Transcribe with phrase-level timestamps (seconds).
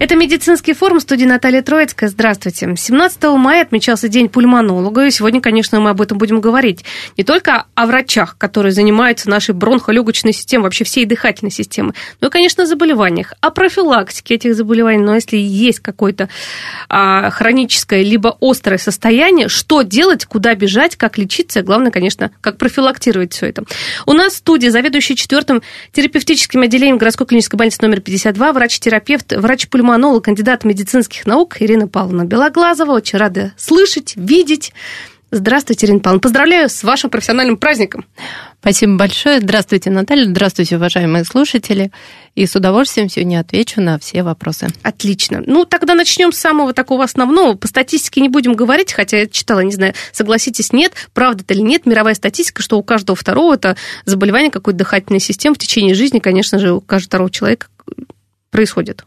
[0.00, 2.08] Это медицинский форум студии Наталья Троицкая.
[2.08, 2.74] Здравствуйте.
[2.74, 6.86] 17 мая отмечался День пульмонолога, и сегодня, конечно, мы об этом будем говорить.
[7.18, 11.92] Не только о врачах, которые занимаются нашей бронхолегочной системой, вообще всей дыхательной системой,
[12.22, 15.04] но и, конечно, о заболеваниях, о профилактике этих заболеваний.
[15.04, 16.30] Но если есть какое-то
[16.88, 23.34] а, хроническое либо острое состояние, что делать, куда бежать, как лечиться, главное, конечно, как профилактировать
[23.34, 23.64] все это.
[24.06, 25.60] У нас в студии заведующий четвертым
[25.92, 32.24] терапевтическим отделением городской клинической больницы номер 52, врач-терапевт, врач-пульмонолог пульмонолог, кандидат медицинских наук Ирина Павловна
[32.24, 32.92] Белоглазова.
[32.92, 34.72] Очень рада слышать, видеть.
[35.32, 36.20] Здравствуйте, Ирина Павловна.
[36.20, 38.04] Поздравляю с вашим профессиональным праздником.
[38.60, 39.40] Спасибо большое.
[39.40, 40.26] Здравствуйте, Наталья.
[40.26, 41.90] Здравствуйте, уважаемые слушатели.
[42.36, 44.68] И с удовольствием сегодня отвечу на все вопросы.
[44.84, 45.42] Отлично.
[45.44, 47.54] Ну, тогда начнем с самого такого основного.
[47.54, 51.62] По статистике не будем говорить, хотя я читала, не знаю, согласитесь, нет, правда это или
[51.62, 56.20] нет, мировая статистика, что у каждого второго это заболевание какой-то дыхательной системы в течение жизни,
[56.20, 57.66] конечно же, у каждого второго человека
[58.50, 59.04] происходит.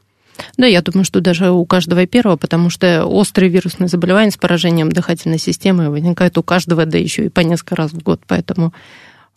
[0.58, 4.92] Да, я думаю, что даже у каждого первого, потому что острые вирусные заболевания с поражением
[4.92, 8.74] дыхательной системы возникают у каждого, да еще и по несколько раз в год, поэтому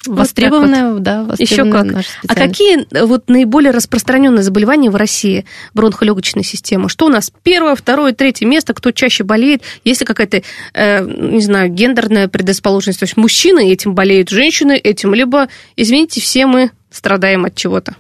[0.05, 1.03] Востребованная, вот.
[1.03, 2.31] да, востребованная Еще как.
[2.31, 6.89] А какие вот наиболее распространенные заболевания в России бронхолегочной системы?
[6.89, 8.75] Что у нас первое, второе, третье место?
[8.75, 9.63] Кто чаще болеет?
[9.85, 10.43] Есть ли какая-то,
[10.75, 13.01] э, не знаю, гендерная предрасположенность?
[13.01, 17.97] То есть мужчины этим болеют, женщины этим, либо, извините, все мы страдаем от чего-то?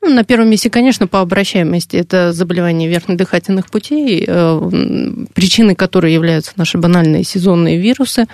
[0.00, 6.12] Ну, на первом месте, конечно, по обращаемости это заболевание верхних дыхательных путей, э, причиной которой
[6.12, 8.26] являются наши банальные сезонные вирусы,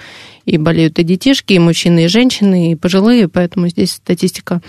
[0.45, 4.61] и болеют и детишки, и мужчины, и женщины, и пожилые, поэтому здесь статистика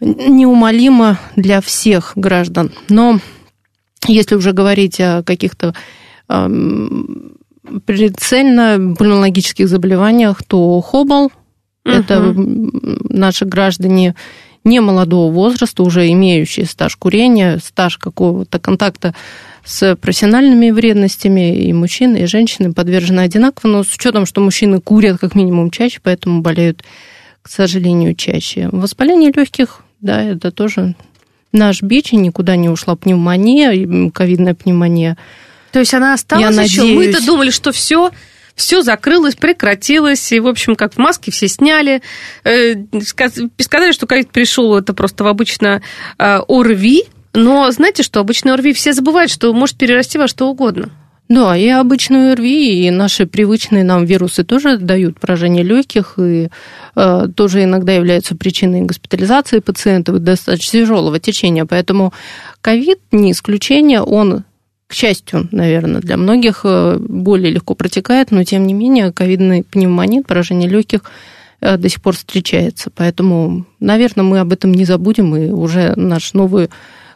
[0.00, 2.70] неумолима для всех граждан.
[2.88, 3.18] Но
[4.06, 5.74] если уже говорить о каких-то
[7.86, 11.32] прицельно пульмонологических заболеваниях, то хобл, угу.
[11.84, 14.14] это наши граждане
[14.64, 19.14] не молодого возраста, уже имеющие стаж курения, стаж какого-то контакта
[19.64, 25.18] с профессиональными вредностями, и мужчины, и женщины подвержены одинаково, но с учетом, что мужчины курят
[25.18, 26.84] как минимум чаще, поэтому болеют,
[27.42, 28.68] к сожалению, чаще.
[28.72, 30.94] Воспаление легких, да, это тоже
[31.52, 35.16] наш бич, и никуда не ушла пневмония, ковидная пневмония.
[35.72, 36.80] То есть она осталась Я еще?
[36.80, 36.96] Надеюсь...
[36.96, 38.10] Мы-то думали, что все
[38.60, 42.02] все закрылось, прекратилось, и, в общем, как в маске все сняли.
[42.44, 42.74] Э,
[43.58, 45.82] сказали, что ковид пришел, это просто в обычно
[46.18, 50.90] э, ОРВИ, но знаете что, обычно ОРВИ все забывают, что может перерасти во что угодно.
[51.30, 56.48] Да, и обычную ОРВИ, и наши привычные нам вирусы тоже дают поражение легких, и
[56.96, 61.64] э, тоже иногда являются причиной госпитализации пациентов достаточно тяжелого течения.
[61.64, 62.12] Поэтому
[62.60, 64.44] ковид не исключение, он
[64.90, 70.26] к счастью, наверное, для многих э, более легко протекает, но тем не менее ковидный пневмонит,
[70.26, 71.02] поражение легких
[71.60, 72.90] э, до сих пор встречается.
[72.92, 76.70] Поэтому, наверное, мы об этом не забудем, и уже наш новый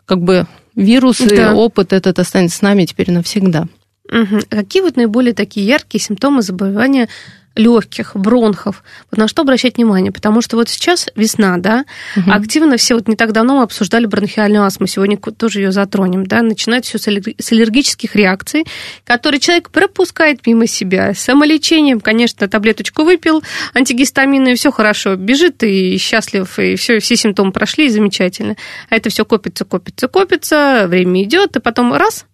[0.06, 0.46] как бы
[0.76, 1.50] вирус да.
[1.50, 3.66] и опыт этот останется с нами теперь навсегда.
[4.08, 4.42] Угу.
[4.50, 7.08] Какие вот наиболее такие яркие симптомы заболевания
[7.56, 8.82] легких, бронхов.
[9.10, 10.10] Вот на что обращать внимание?
[10.12, 11.84] Потому что вот сейчас весна, да,
[12.16, 12.30] угу.
[12.30, 16.42] активно все, вот не так давно мы обсуждали бронхиальную астму, сегодня тоже ее затронем, да,
[16.42, 18.64] начинает все с аллергических реакций,
[19.04, 21.14] которые человек пропускает мимо себя.
[21.14, 23.42] Самолечением, конечно, таблеточку выпил,
[23.74, 28.56] антигистаминную, все хорошо, бежит и счастлив, и все, все симптомы прошли, и замечательно.
[28.90, 32.26] А это все копится, копится, копится, время идет, и потом раз,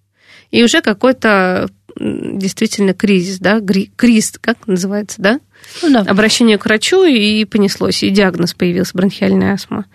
[0.50, 3.60] и уже какой-то действительно кризис, да,
[3.96, 5.40] криз, как называется, да?
[5.82, 6.00] Ну, да.
[6.00, 9.86] Обращение к врачу, и понеслось, и диагноз появился, бронхиальная астма.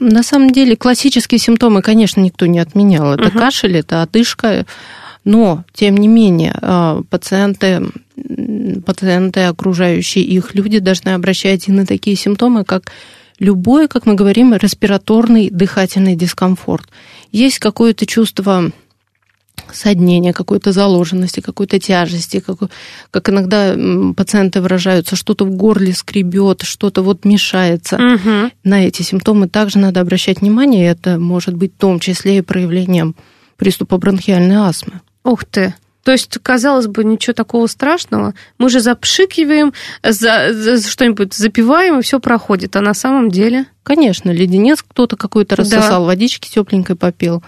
[0.00, 3.14] На самом деле классические симптомы, конечно, никто не отменял.
[3.14, 3.38] Это угу.
[3.38, 4.66] кашель, это одышка,
[5.24, 7.82] но, тем не менее, а, пациенты,
[8.84, 12.90] пациенты, окружающие их люди должны обращать и на такие симптомы, как
[13.38, 16.88] любой, как мы говорим, респираторный дыхательный дискомфорт.
[17.30, 18.72] Есть какое-то чувство
[19.74, 22.56] соднения, какой-то заложенности, какой-то тяжести, как,
[23.10, 23.74] как иногда
[24.14, 27.96] пациенты выражаются, что-то в горле скребет, что-то вот мешается.
[27.96, 28.52] Угу.
[28.64, 33.14] На эти симптомы также надо обращать внимание, это может быть в том числе и проявлением
[33.56, 35.00] приступа бронхиальной астмы.
[35.24, 35.74] Ух ты!
[36.08, 38.32] То есть, казалось бы, ничего такого страшного.
[38.56, 42.76] Мы же запшикиваем, за, за что-нибудь запиваем, и все проходит.
[42.76, 43.66] А на самом деле...
[43.82, 46.06] Конечно, леденец кто-то какой-то рассосал, да.
[46.06, 47.42] водички тепленькой попил.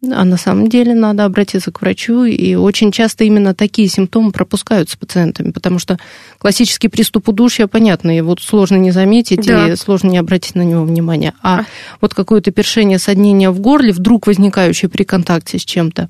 [0.00, 4.96] А на самом деле надо обратиться к врачу, и очень часто именно такие симптомы пропускаются
[4.96, 5.98] пациентами, потому что
[6.38, 9.68] классический приступ удушья, понятно, его сложно не заметить да.
[9.68, 11.34] и сложно не обратить на него внимание.
[11.42, 11.64] А, а
[12.00, 16.08] вот какое-то першение, соднение в горле, вдруг возникающее при контакте с чем-то,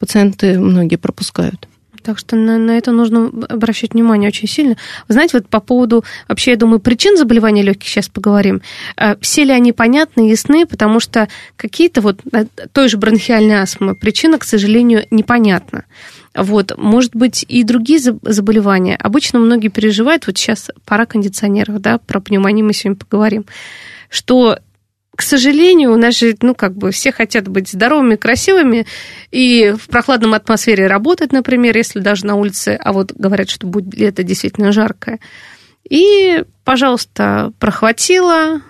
[0.00, 1.68] пациенты многие пропускают.
[2.02, 4.76] Так что на, на это нужно обращать внимание очень сильно.
[5.08, 8.62] Вы знаете, вот по поводу, вообще, я думаю, причин заболевания легких сейчас поговорим.
[8.96, 13.94] Э, все ли они понятны, ясны, потому что какие-то вот э, той же бронхиальной астмы
[13.94, 15.84] причина, к сожалению, непонятна.
[16.34, 18.96] Вот, может быть, и другие заболевания.
[18.96, 23.46] Обычно многие переживают, вот сейчас пора кондиционеров, да, про пневмонию мы сегодня поговорим,
[24.08, 24.58] что
[25.20, 28.86] к сожалению, у нас же, ну, как бы все хотят быть здоровыми, красивыми
[29.30, 33.94] и в прохладном атмосфере работать, например, если даже на улице, а вот говорят, что будет
[33.94, 35.20] лето действительно жаркое.
[35.86, 38.62] И, пожалуйста, прохватило,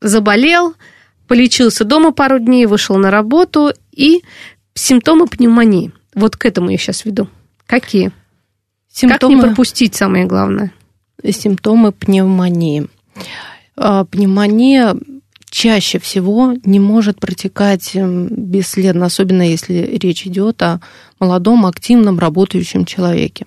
[0.00, 0.74] заболел,
[1.28, 4.24] полечился дома пару дней, вышел на работу, и
[4.74, 5.92] симптомы пневмонии.
[6.12, 7.28] Вот к этому я сейчас веду.
[7.66, 8.10] Какие?
[8.92, 9.36] Симптомы...
[9.36, 10.72] Как не пропустить, самое главное?
[11.24, 12.88] Симптомы пневмонии.
[13.76, 14.96] А, пневмония
[15.50, 20.80] чаще всего не может протекать эм, бесследно, особенно если речь идет о
[21.20, 23.46] молодом, активном, работающем человеке.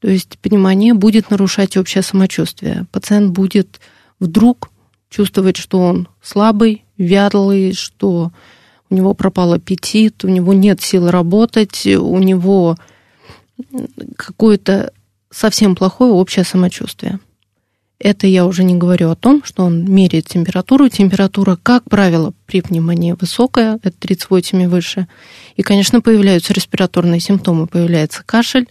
[0.00, 2.86] То есть пневмония будет нарушать общее самочувствие.
[2.90, 3.80] Пациент будет
[4.18, 4.70] вдруг
[5.10, 8.32] чувствовать, что он слабый, вялый, что
[8.88, 12.76] у него пропал аппетит, у него нет сил работать, у него
[14.16, 14.92] какое-то
[15.30, 17.20] совсем плохое общее самочувствие.
[18.00, 20.88] Это я уже не говорю о том, что он меряет температуру.
[20.88, 25.06] Температура, как правило, при пневмонии высокая, это 38 и выше.
[25.56, 27.66] И, конечно, появляются респираторные симптомы.
[27.66, 28.68] Появляется кашель,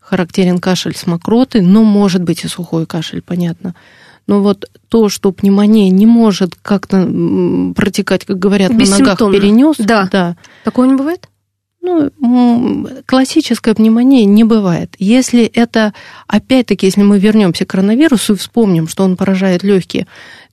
[0.00, 3.74] характерен кашель с мокротой, но может быть и сухой кашель, понятно.
[4.26, 7.04] Но вот то, что пневмония не может как-то
[7.76, 9.76] протекать, как говорят, на ногах перенес.
[9.78, 10.08] Да.
[10.10, 10.36] да.
[10.64, 11.28] Такого не бывает?
[11.82, 14.94] Ну, классическая пневмония не бывает.
[14.98, 15.94] Если это,
[16.26, 20.06] опять-таки, если мы вернемся к коронавирусу и вспомним, что он поражает легкие,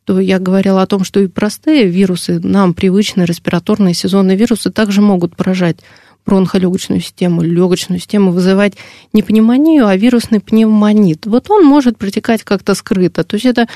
[0.06, 5.02] то я говорила о том, что и простые вирусы, нам привычные респираторные сезонные вирусы, также
[5.02, 5.78] могут поражать
[6.26, 8.74] бронхолегочную систему, легочную систему, вызывать
[9.14, 11.26] не пневмонию, а вирусный пневмонит.
[11.26, 13.24] Вот он может протекать как-то скрыто.
[13.24, 13.68] То есть это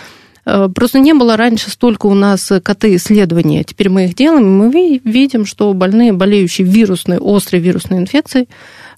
[0.44, 3.64] просто не было раньше столько у нас КТ-исследований.
[3.64, 8.50] Теперь мы их делаем, и мы видим, что больные, болеющие вирусной, острой вирусной инфекцией,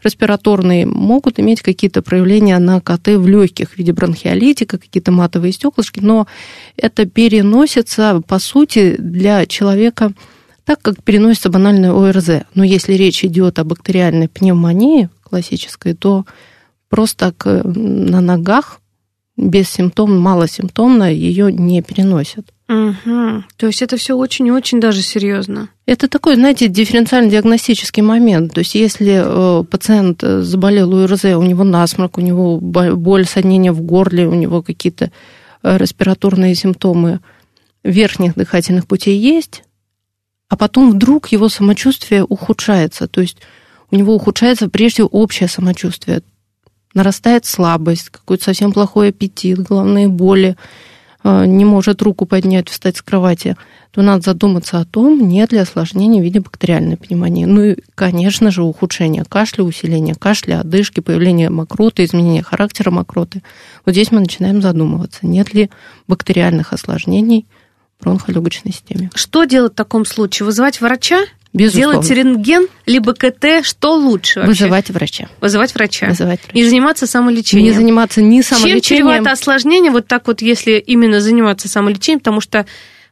[0.04, 6.00] респираторные, могут иметь какие-то проявления на КТ в легких в виде бронхиолитика, какие-то матовые стеклышки,
[6.01, 6.28] но
[6.75, 10.12] это переносится, по сути, для человека
[10.66, 12.46] так, как переносится банальное ОРЗ.
[12.54, 16.25] Но если речь идет о бактериальной пневмонии классической, то
[16.89, 18.80] просто на ногах
[19.36, 22.52] без симптом, малосимптомно ее не переносят.
[22.70, 23.44] Угу.
[23.58, 25.70] То есть это все очень-очень даже серьезно.
[25.86, 28.54] Это такой, знаете, дифференциально-диагностический момент.
[28.54, 33.82] То есть если э, пациент заболел УРЗ, у него насморк, у него боль, соднение в
[33.82, 35.12] горле, у него какие-то
[35.62, 37.20] э, респираторные симптомы
[37.84, 39.64] верхних дыхательных путей есть,
[40.48, 43.08] а потом вдруг его самочувствие ухудшается.
[43.08, 43.40] То есть
[43.92, 46.22] у него ухудшается прежде общее самочувствие
[46.94, 50.56] нарастает слабость, какой-то совсем плохой аппетит, головные боли,
[51.24, 53.56] э, не может руку поднять, встать с кровати,
[53.92, 57.46] то надо задуматься о том, нет ли осложнений в виде бактериальной пневмонии.
[57.46, 63.44] Ну и, конечно же, ухудшение кашля, усиление кашля, одышки, появление мокроты, изменение характера мокроты.
[63.86, 65.70] Вот здесь мы начинаем задумываться, нет ли
[66.08, 67.46] бактериальных осложнений
[68.00, 69.12] в бронхолегочной системе.
[69.13, 70.46] Что делать в таком случае?
[70.46, 71.20] Вызывать врача?
[71.53, 72.01] Безусловно.
[72.01, 74.63] Делать рентген, либо КТ, что лучше вообще?
[74.63, 75.29] Вызывать врача.
[75.39, 76.07] Вызывать врача.
[76.07, 76.53] Вызывать врача.
[76.55, 77.67] Не заниматься самолечением.
[77.67, 78.81] Не заниматься ни самолечением.
[78.81, 82.65] Чем чревато осложнение, вот так вот, если именно заниматься самолечением, потому что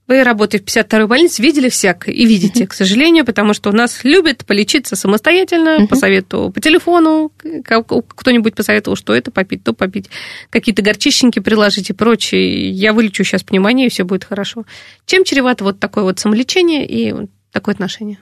[0.08, 4.04] вы работаете в 52-й больнице, видели всякое и видите, к сожалению, потому что у нас
[4.04, 10.10] любят полечиться самостоятельно, по совету, по телефону, кто-нибудь посоветовал, что это попить, то попить,
[10.50, 12.72] какие-то горчищеньки приложить и прочее.
[12.72, 14.66] Я вылечу сейчас пневмонию, и все будет хорошо.
[15.06, 17.14] Чем чревато вот такое вот самолечение и
[17.52, 18.18] такое отношение?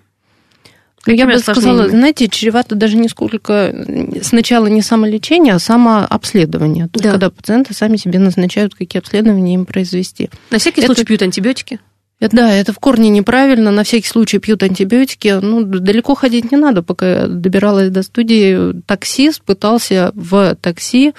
[1.06, 3.74] Я бы сказала, знаете, чревато даже не сколько
[4.22, 6.88] сначала не самолечение, а самообследование.
[6.88, 7.10] То да.
[7.10, 10.30] есть, когда пациенты сами себе назначают, какие обследования им произвести.
[10.52, 10.88] На всякий это...
[10.88, 11.80] случай пьют антибиотики?
[12.20, 13.72] Да, это в корне неправильно.
[13.72, 15.40] На всякий случай пьют антибиотики.
[15.42, 16.84] Ну, далеко ходить не надо.
[16.84, 21.14] Пока я добиралась до студии, таксист пытался в такси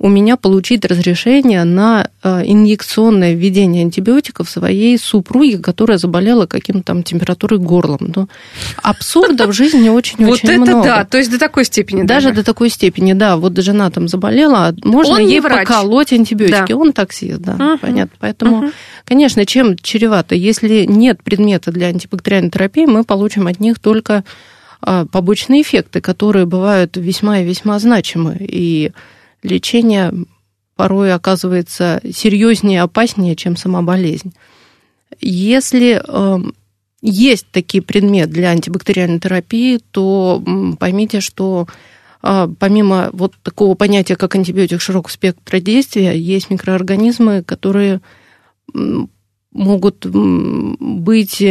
[0.00, 7.02] у меня получить разрешение на э, инъекционное введение антибиотиков своей супруге, которая заболела каким-то там
[7.02, 8.10] температурой горлом.
[8.16, 8.26] Ну,
[8.82, 10.70] абсурда в жизни очень-очень много.
[10.70, 12.04] Вот это да, то есть до такой степени.
[12.04, 13.36] Даже до такой степени, да.
[13.36, 16.72] Вот жена там заболела, а можно ей поколоть антибиотики.
[16.72, 18.16] Он таксист, да, понятно.
[18.20, 18.70] Поэтому,
[19.04, 20.34] конечно, чем чревато?
[20.34, 24.24] Если нет предмета для антибактериальной терапии, мы получим от них только
[24.80, 28.38] а, побочные эффекты, которые бывают весьма и весьма значимы.
[28.40, 28.92] И
[29.42, 30.12] лечение
[30.76, 34.32] порой оказывается серьезнее и опаснее, чем сама болезнь.
[35.20, 36.54] Если эм,
[37.02, 40.42] есть такие предметы для антибактериальной терапии, то
[40.78, 41.66] поймите, что
[42.22, 48.00] а, помимо вот такого понятия, как антибиотик широкого спектра действия, есть микроорганизмы, которые
[49.52, 51.42] могут быть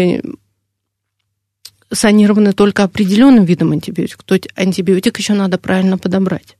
[1.91, 4.23] санированы только определенным видом антибиотика.
[4.23, 6.57] То есть антибиотик еще надо правильно подобрать.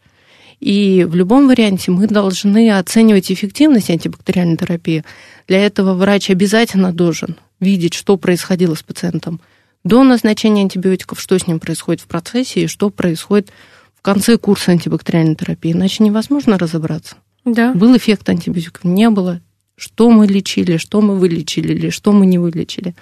[0.60, 5.06] И в любом варианте мы должны оценивать эффективность антибактериальной терапии.
[5.48, 9.40] Для этого врач обязательно должен видеть, что происходило с пациентом
[9.84, 13.52] до назначения антибиотиков, что с ним происходит в процессе и что происходит
[13.96, 15.72] в конце курса антибактериальной терапии.
[15.72, 17.16] Иначе невозможно разобраться.
[17.46, 17.74] Да.
[17.74, 19.42] Был эффект антибиотиков, не было.
[19.76, 22.96] Что мы лечили, что мы вылечили или что мы не вылечили.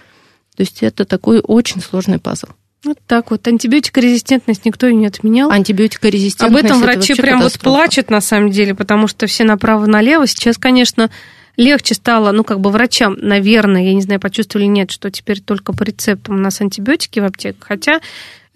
[0.56, 2.48] То есть это такой очень сложный пазл.
[2.88, 3.46] Вот так вот.
[3.46, 5.52] Антибиотикорезистентность никто и не отменял.
[5.52, 6.64] Антибиотикорезистентность.
[6.64, 10.26] Об этом врачи прям вот плачут на самом деле, потому что все направо-налево.
[10.26, 11.12] Сейчас, конечно,
[11.58, 15.74] легче стало, ну, как бы врачам, наверное, я не знаю, почувствовали нет, что теперь только
[15.74, 17.68] по рецептам у нас антибиотики в аптеках.
[17.68, 18.00] Хотя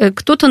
[0.09, 0.47] кто-то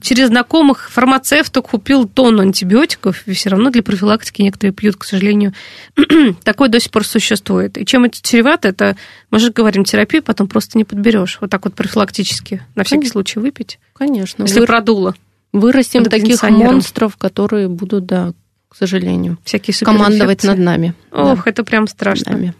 [0.00, 5.52] через знакомых фармацевта купил тонну антибиотиков, и все равно для профилактики некоторые пьют, к сожалению.
[6.44, 7.76] Такое до сих пор существует.
[7.76, 8.96] И чем это чревато, это,
[9.30, 11.38] мы же говорим, терапию потом просто не подберешь.
[11.40, 13.12] Вот так вот профилактически, на всякий Конечно.
[13.12, 13.80] случай выпить.
[13.94, 14.44] Конечно.
[14.44, 14.66] Если Вы...
[14.66, 15.14] продуло.
[15.52, 18.32] Вырастим таких монстров, которые будут, да,
[18.68, 20.94] к сожалению, Всякие командовать над нами.
[21.10, 21.50] Ох, да.
[21.50, 22.32] это прям страшно.
[22.32, 22.54] Нами.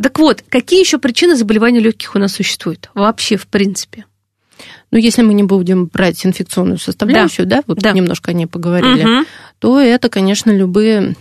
[0.00, 2.90] Так вот, какие еще причины заболеваний легких у нас существуют?
[2.94, 4.04] Вообще, в принципе.
[4.90, 7.92] Ну, если мы не будем брать инфекционную составляющую, да, да вот да.
[7.92, 9.26] немножко о ней поговорили, угу.
[9.58, 11.14] то это, конечно, любые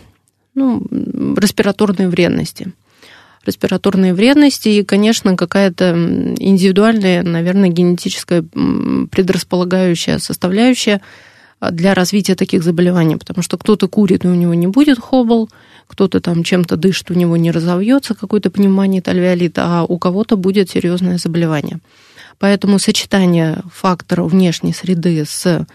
[0.53, 0.81] ну,
[1.37, 2.71] респираторные вредности.
[3.45, 5.91] Респираторные вредности и, конечно, какая-то
[6.39, 8.43] индивидуальная, наверное, генетическая
[9.11, 11.01] предрасполагающая составляющая
[11.61, 15.49] для развития таких заболеваний, потому что кто-то курит, и у него не будет хобл,
[15.87, 20.69] кто-то там чем-то дышит, у него не разовьется какой-то пневмонит, альвеолит, а у кого-то будет
[20.69, 21.79] серьезное заболевание.
[22.39, 25.65] Поэтому сочетание факторов внешней среды с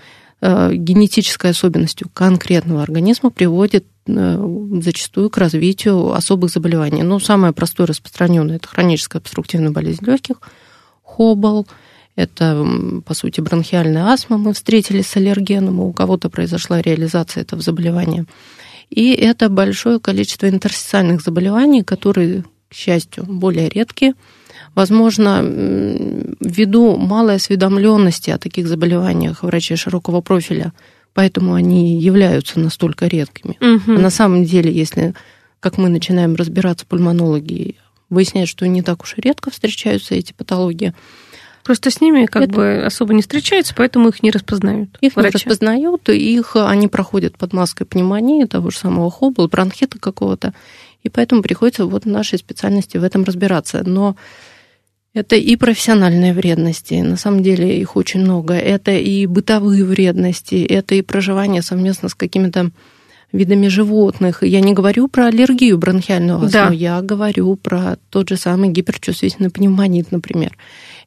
[0.40, 7.02] э, генетической особенностью конкретного организма приводит э, зачастую к развитию особых заболеваний.
[7.02, 10.36] Ну, самое простое распространенное это хроническая обструктивная болезнь легких,
[11.02, 11.66] хобл,
[12.16, 12.66] это,
[13.06, 14.36] по сути, бронхиальная астма.
[14.36, 18.26] Мы встретились с аллергеном, у кого-то произошла реализация этого заболевания.
[18.90, 24.14] И это большое количество интерстициальных заболеваний, которые, к счастью, более редкие–
[24.74, 30.72] Возможно, ввиду малой осведомленности о таких заболеваниях врачей широкого профиля,
[31.12, 33.56] поэтому они являются настолько редкими.
[33.60, 33.92] Угу.
[33.92, 35.14] А на самом деле, если,
[35.58, 37.76] как мы начинаем разбираться пульмонологи,
[38.10, 40.94] выяснять, что не так уж и редко встречаются эти патологии,
[41.62, 42.52] Просто с ними как это...
[42.54, 44.96] бы особо не встречаются, поэтому их не распознают.
[45.00, 45.28] Их врачи.
[45.28, 50.54] не распознают, их они проходят под маской пневмонии, того же самого хоббла, бронхита какого-то,
[51.02, 53.82] и поэтому приходится вот в нашей специальности в этом разбираться.
[53.84, 54.16] Но
[55.12, 58.54] это и профессиональные вредности, на самом деле их очень много.
[58.54, 62.70] Это и бытовые вредности, это и проживание совместно с какими-то
[63.32, 64.42] видами животных.
[64.42, 66.70] Я не говорю про аллергию бронхиальную астму, да.
[66.70, 70.56] я говорю про тот же самый гиперчувствительный пневмонит, например.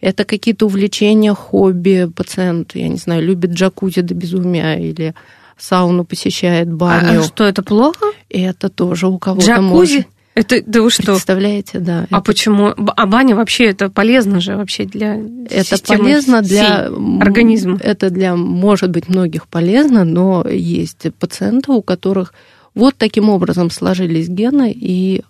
[0.02, 5.16] Это какие-то увлечения, хобби, пациент, я не знаю, любит джакузи до безумия или
[5.58, 7.22] сауну посещает, баню.
[7.22, 8.08] А что, это плохо?
[8.30, 9.64] Это тоже у кого-то Джакузи?
[9.64, 10.08] может.
[10.36, 11.14] Это да вы что?
[11.14, 12.08] Представляете, да.
[12.10, 12.22] А это...
[12.22, 12.74] почему?
[12.76, 16.88] А баня вообще это полезно же вообще для Это полезно для
[17.20, 17.78] организма.
[17.82, 22.34] Это для, может быть, многих полезно, но есть пациенты, у которых
[22.74, 25.24] вот таким образом сложились гены, и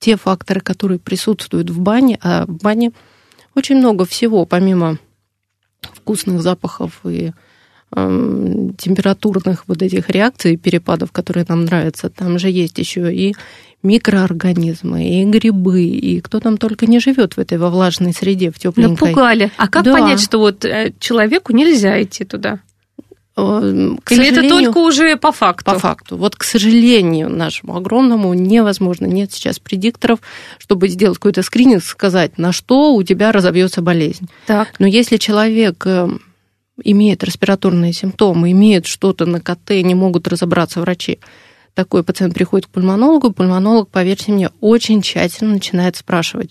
[0.00, 2.92] те факторы, которые присутствуют в бане, а в бане
[3.54, 4.98] очень много всего, помимо
[5.80, 7.32] вкусных запахов и
[7.92, 13.36] температурных вот этих реакций, перепадов, которые нам нравятся, там же есть еще и
[13.84, 18.58] микроорганизмы, и грибы, и кто там только не живет в этой во влажной среде, в
[18.58, 19.08] тепленькой.
[19.10, 19.52] Напугали.
[19.56, 19.92] А как да.
[19.92, 22.60] понять, что вот э, человеку нельзя идти туда?
[23.36, 25.64] Э, к Или это только уже по факту?
[25.72, 26.16] По факту.
[26.16, 29.06] Вот, к сожалению, нашему огромному невозможно.
[29.06, 30.20] Нет сейчас предикторов,
[30.58, 34.28] чтобы сделать какой-то скрининг, сказать, на что у тебя разовьется болезнь.
[34.46, 34.68] Так.
[34.78, 36.08] Но если человек э,
[36.82, 41.18] имеет респираторные симптомы, имеет что-то на КТ, не могут разобраться врачи,
[41.74, 46.50] такой пациент приходит к пульмонологу, пульмонолог, поверьте мне, очень тщательно начинает спрашивать,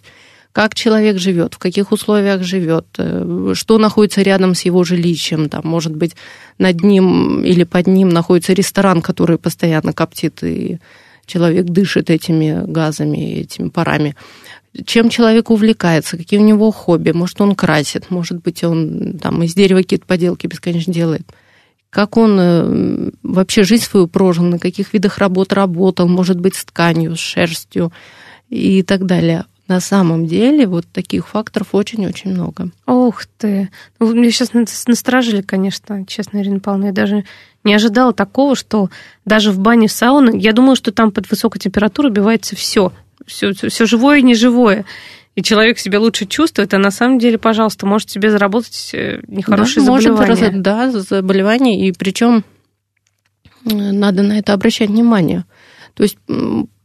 [0.51, 5.63] как человек живет, в каких условиях живет, э, что находится рядом с его жилищем, там,
[5.65, 6.15] может быть,
[6.59, 10.77] над ним или под ним находится ресторан, который постоянно коптит, и
[11.25, 14.15] человек дышит этими газами, этими парами.
[14.85, 19.55] Чем человек увлекается, какие у него хобби, может, он красит, может быть, он там из
[19.55, 21.23] дерева какие-то поделки бесконечно делает–
[21.93, 26.65] как он э, вообще жизнь свою прожил, на каких видах работ работал, может быть, с
[26.65, 27.91] тканью, с шерстью
[28.49, 29.45] и так далее.
[29.67, 32.69] На самом деле вот таких факторов очень-очень много.
[32.87, 33.69] Ух ты!
[33.99, 34.53] Ну, мне сейчас
[34.87, 36.87] насторожили, конечно, честно, Ирина Павловна.
[36.87, 37.25] Я даже
[37.63, 38.89] не ожидала такого, что
[39.23, 42.91] даже в бане сауны, я думала, что там под высокой температурой убивается все,
[43.27, 44.83] все, все живое и неживое
[45.35, 49.85] и человек себя лучше чувствует, а на самом деле, пожалуйста, может себе заработать э, нехорошее
[49.85, 50.45] да, заболевание.
[50.45, 52.43] Может, да, заболевание, и причем
[53.65, 55.45] надо на это обращать внимание.
[55.95, 56.17] То есть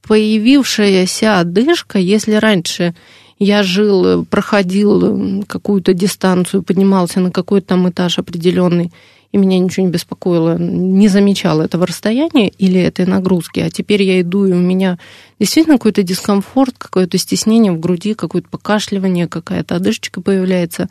[0.07, 2.95] появившаяся одышка, если раньше
[3.39, 8.93] я жил, проходил какую-то дистанцию, поднимался на какой-то там этаж определенный,
[9.33, 14.21] и меня ничего не беспокоило, не замечала этого расстояния или этой нагрузки, а теперь я
[14.21, 14.99] иду, и у меня
[15.39, 20.89] действительно какой-то дискомфорт, какое-то стеснение в груди, какое-то покашливание, какая-то одышечка появляется,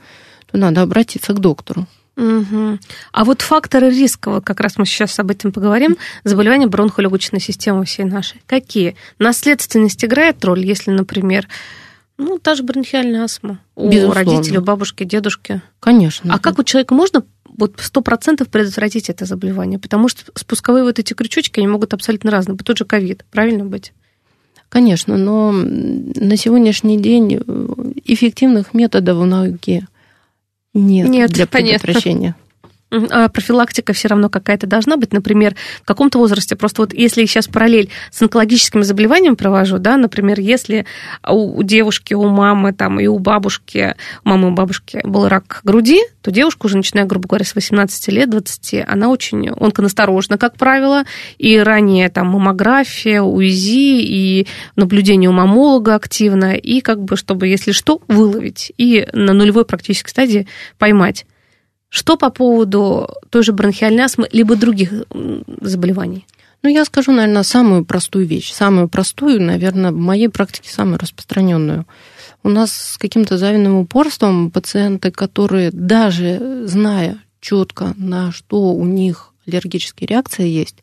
[0.51, 1.87] то надо обратиться к доктору.
[2.15, 2.79] Угу.
[3.11, 7.85] А вот факторы риска, вот как раз мы сейчас об этом поговорим, заболевания бронхолегочной системы
[7.85, 8.95] всей нашей, какие?
[9.19, 11.47] Наследственность играет роль, если, например,
[12.17, 14.15] ну, та же бронхиальная астма у Безусловно.
[14.15, 15.61] родителей, у бабушки, дедушки?
[15.79, 16.33] Конечно.
[16.33, 17.23] А как у человека можно
[17.57, 22.31] вот сто процентов предотвратить это заболевание, потому что спусковые вот эти крючочки, они могут абсолютно
[22.31, 22.57] разные.
[22.57, 23.93] Тот же ковид, правильно быть?
[24.69, 27.67] Конечно, но на сегодняшний день э,
[28.05, 29.87] эффективных методов в науке
[30.73, 32.35] нет, нет для предотвращения.
[32.89, 36.55] А профилактика все равно какая-то должна быть, например, в каком-то возрасте.
[36.55, 40.85] Просто вот если сейчас параллель с онкологическими заболеваниями провожу, да, например, если
[41.27, 45.59] у девушки, у мамы там, и у бабушки, у мамы и у бабушки был рак
[45.63, 50.55] груди, то девушка уже, начиная, грубо говоря, с 18 лет, 20, она очень онконасторожна, как
[50.55, 51.03] правило,
[51.37, 57.73] и ранее там маммография, УЗИ, и наблюдение у мамолога активно, и как бы, чтобы, если
[57.73, 61.25] что, выловить и на нулевой практической стадии поймать.
[61.97, 64.93] Что по поводу той же бронхиальной астмы, либо других
[65.61, 66.27] заболеваний?
[66.61, 68.51] Ну, я скажу, наверное, самую простую вещь.
[68.51, 71.87] Самую простую, наверное, в моей практике самую распространенную.
[72.43, 79.33] У нас с каким-то завидным упорством пациенты, которые даже зная четко, на что у них
[79.47, 80.75] аллергические реакции есть,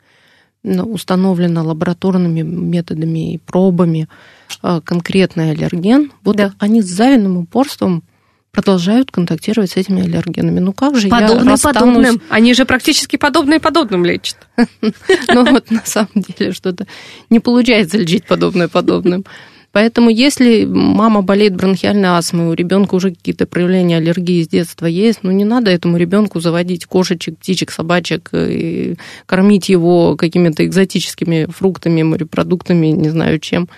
[0.64, 4.08] установлено лабораторными методами и пробами
[4.62, 6.54] а, конкретный аллерген, вот да.
[6.58, 8.02] они с завидным упорством
[8.54, 10.60] продолжают контактировать с этими аллергенами.
[10.60, 11.96] Ну как же Подобные я расстанусь...
[11.96, 12.22] подобным.
[12.28, 14.36] Они же практически подобные подобным лечат.
[15.28, 16.86] Ну вот на самом деле что-то
[17.30, 19.24] не получается лечить подобное подобным.
[19.72, 25.20] Поэтому если мама болеет бронхиальной астмой, у ребенка уже какие-то проявления аллергии с детства есть,
[25.22, 28.94] ну не надо этому ребенку заводить кошечек, птичек, собачек и
[29.26, 33.68] кормить его какими-то экзотическими фруктами, морепродуктами, не знаю чем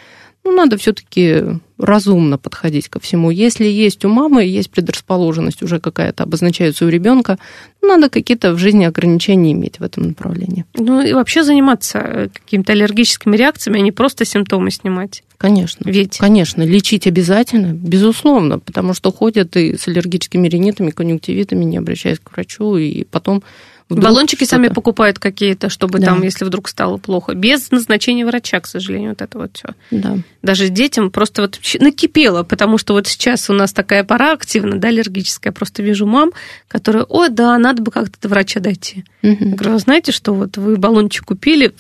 [0.47, 1.43] ну, надо все-таки
[1.79, 3.31] разумно подходить ко всему.
[3.31, 7.39] Если есть у мамы, есть предрасположенность уже какая-то обозначается у ребенка,
[7.83, 10.65] надо какие-то в жизни ограничения иметь в этом направлении.
[10.75, 15.23] Ну и вообще заниматься э, какими-то аллергическими реакциями, а не просто симптомы снимать.
[15.39, 15.89] Конечно.
[15.89, 16.19] Ведь?
[16.19, 22.33] Конечно, лечить обязательно, безусловно, потому что ходят и с аллергическими ринитами, конъюнктивитами, не обращаясь к
[22.33, 23.43] врачу, и потом
[23.89, 26.07] Баллончики сами покупают какие-то, чтобы да.
[26.07, 27.35] там, если вдруг стало плохо.
[27.35, 29.69] Без назначения врача, к сожалению, вот это вот все.
[29.93, 30.19] Да.
[30.43, 34.89] Даже детям просто вот накипело, потому что вот сейчас у нас такая пора активная, да,
[34.89, 35.53] аллергическая.
[35.53, 36.33] Просто вижу мам,
[36.67, 39.05] которые, о, да, надо бы как-то до врача дойти.
[39.23, 39.45] Угу.
[39.45, 41.73] Я говорю, знаете, что вот вы баллончик купили,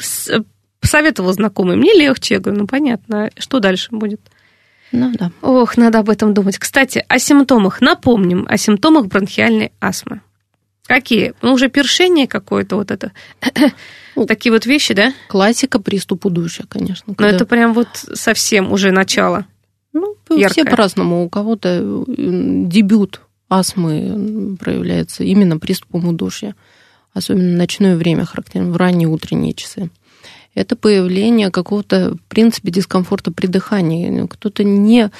[0.80, 2.34] посоветовал знакомый, мне легче.
[2.34, 4.20] Я говорю, ну понятно, что дальше будет?
[4.92, 5.32] Ну да.
[5.42, 6.58] Ох, надо об этом думать.
[6.58, 7.80] Кстати, о симптомах.
[7.80, 10.20] Напомним о симптомах бронхиальной астмы.
[10.86, 11.34] Какие?
[11.42, 13.12] Ну, уже першение какое-то вот это.
[14.14, 15.12] Ну, Такие вот вещи, да?
[15.28, 17.14] Классика приступ удушья, конечно.
[17.18, 19.46] Но это прям вот совсем уже начало.
[19.92, 20.48] Ну, яркое.
[20.48, 21.24] все по-разному.
[21.24, 26.54] У кого-то дебют астмы проявляется именно приступом удушья.
[27.14, 29.90] Особенно в ночное время характерно, в ранние утренние часы
[30.56, 34.26] это появление какого-то, в принципе, дискомфорта при дыхании.
[34.26, 35.10] Кто-то не,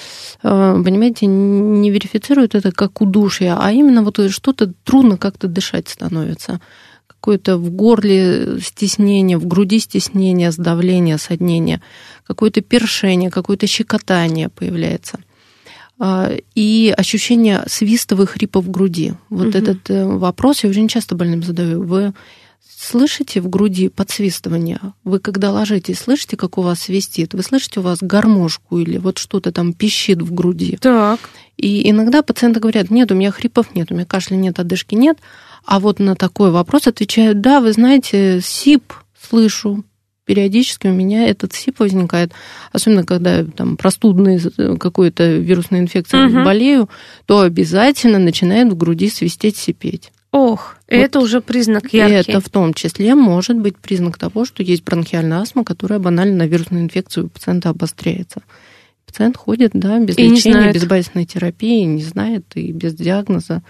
[0.42, 6.58] э, понимаете, не верифицирует это как удушье, а именно вот что-то трудно как-то дышать становится.
[7.06, 11.82] Какое-то в горле стеснение, в груди стеснение, сдавление, соднение,
[12.26, 15.18] какое-то першение, какое-то щекотание появляется
[15.98, 19.12] а, и ощущение свистовых хрипов в груди.
[19.28, 19.58] Вот угу.
[19.58, 21.82] этот э, вопрос я очень часто больным задаю.
[21.82, 22.14] Вы
[22.78, 24.78] Слышите в груди подсвистывание?
[25.02, 27.34] Вы когда ложитесь, слышите, как у вас свистит?
[27.34, 30.78] Вы слышите у вас гармошку или вот что-то там пищит в груди?
[30.80, 31.18] Так.
[31.56, 35.18] И иногда пациенты говорят, нет, у меня хрипов нет, у меня кашля нет, одышки нет.
[35.64, 39.84] А вот на такой вопрос отвечают, да, вы знаете, СИП слышу,
[40.26, 42.32] периодически у меня этот СИП возникает,
[42.72, 44.40] особенно когда там простудной
[44.78, 46.44] какой-то вирусной инфекцией угу.
[46.44, 46.90] болею,
[47.24, 50.12] то обязательно начинает в груди свистеть, сипеть.
[50.36, 52.30] Ох, вот это уже признак яркий.
[52.30, 56.46] Это в том числе может быть признак того, что есть бронхиальная астма, которая банально на
[56.46, 58.42] вирусную инфекцию у пациента обостряется.
[59.06, 63.62] Пациент ходит, да, без и лечения, без базисной терапии, не знает и без диагноза.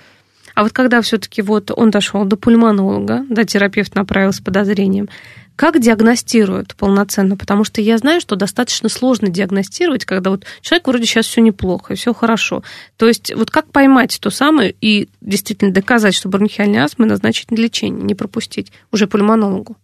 [0.56, 5.08] А вот когда все-таки вот он дошел до пульмонолога, да, терапевт направил с подозрением,
[5.56, 7.36] как диагностируют полноценно?
[7.36, 11.94] Потому что я знаю, что достаточно сложно диагностировать, когда вот человек вроде сейчас все неплохо,
[11.94, 12.62] все хорошо.
[12.96, 18.04] То есть вот как поймать то самое и действительно доказать, что бронхиальная астма назначить лечение,
[18.04, 19.76] не пропустить уже пульмонологу?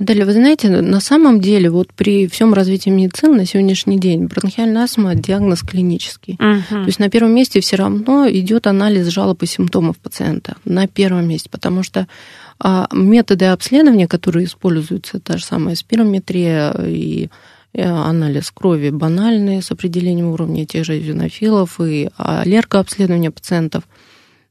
[0.00, 4.84] Далее, вы знаете, на самом деле, вот при всем развитии медицины на сегодняшний день бронхиальная
[4.84, 6.38] астма диагноз клинический.
[6.40, 6.70] Угу.
[6.70, 10.56] То есть на первом месте все равно идет анализ жалоб и симптомов пациента.
[10.64, 12.08] На первом месте, потому что
[12.62, 17.30] а методы обследования, которые используются, та же самая спирометрия и
[17.72, 23.84] анализ крови банальные с определением уровня тех же изюнофилов и аллергообследование пациентов,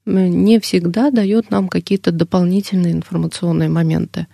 [0.05, 4.25] не всегда дает нам какие-то дополнительные информационные моменты.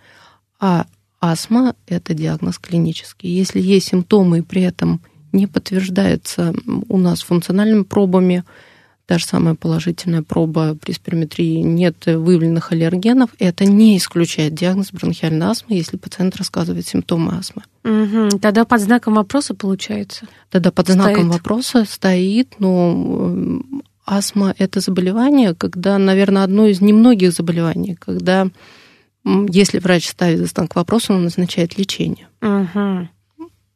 [0.59, 0.85] А
[1.19, 3.29] астма– это диагноз клинический.
[3.29, 5.01] Если есть симптомы и при этом
[5.33, 6.53] не подтверждается
[6.87, 8.43] у нас функциональными пробами,
[9.05, 15.45] та же самая положительная проба при спирометрии, нет выявленных аллергенов, это не исключает диагноз бронхиальной
[15.45, 17.63] астмы, если пациент рассказывает симптомы астмы.
[17.83, 18.39] Угу.
[18.39, 20.27] Тогда под знаком вопроса получается?
[20.49, 21.01] Тогда под стоит.
[21.01, 23.61] знаком вопроса стоит, но
[24.05, 28.47] астма– это заболевание, когда, наверное, одно из немногих заболеваний, когда
[29.49, 32.27] если врач ставит знак вопроса, он назначает лечение.
[32.41, 33.09] Угу.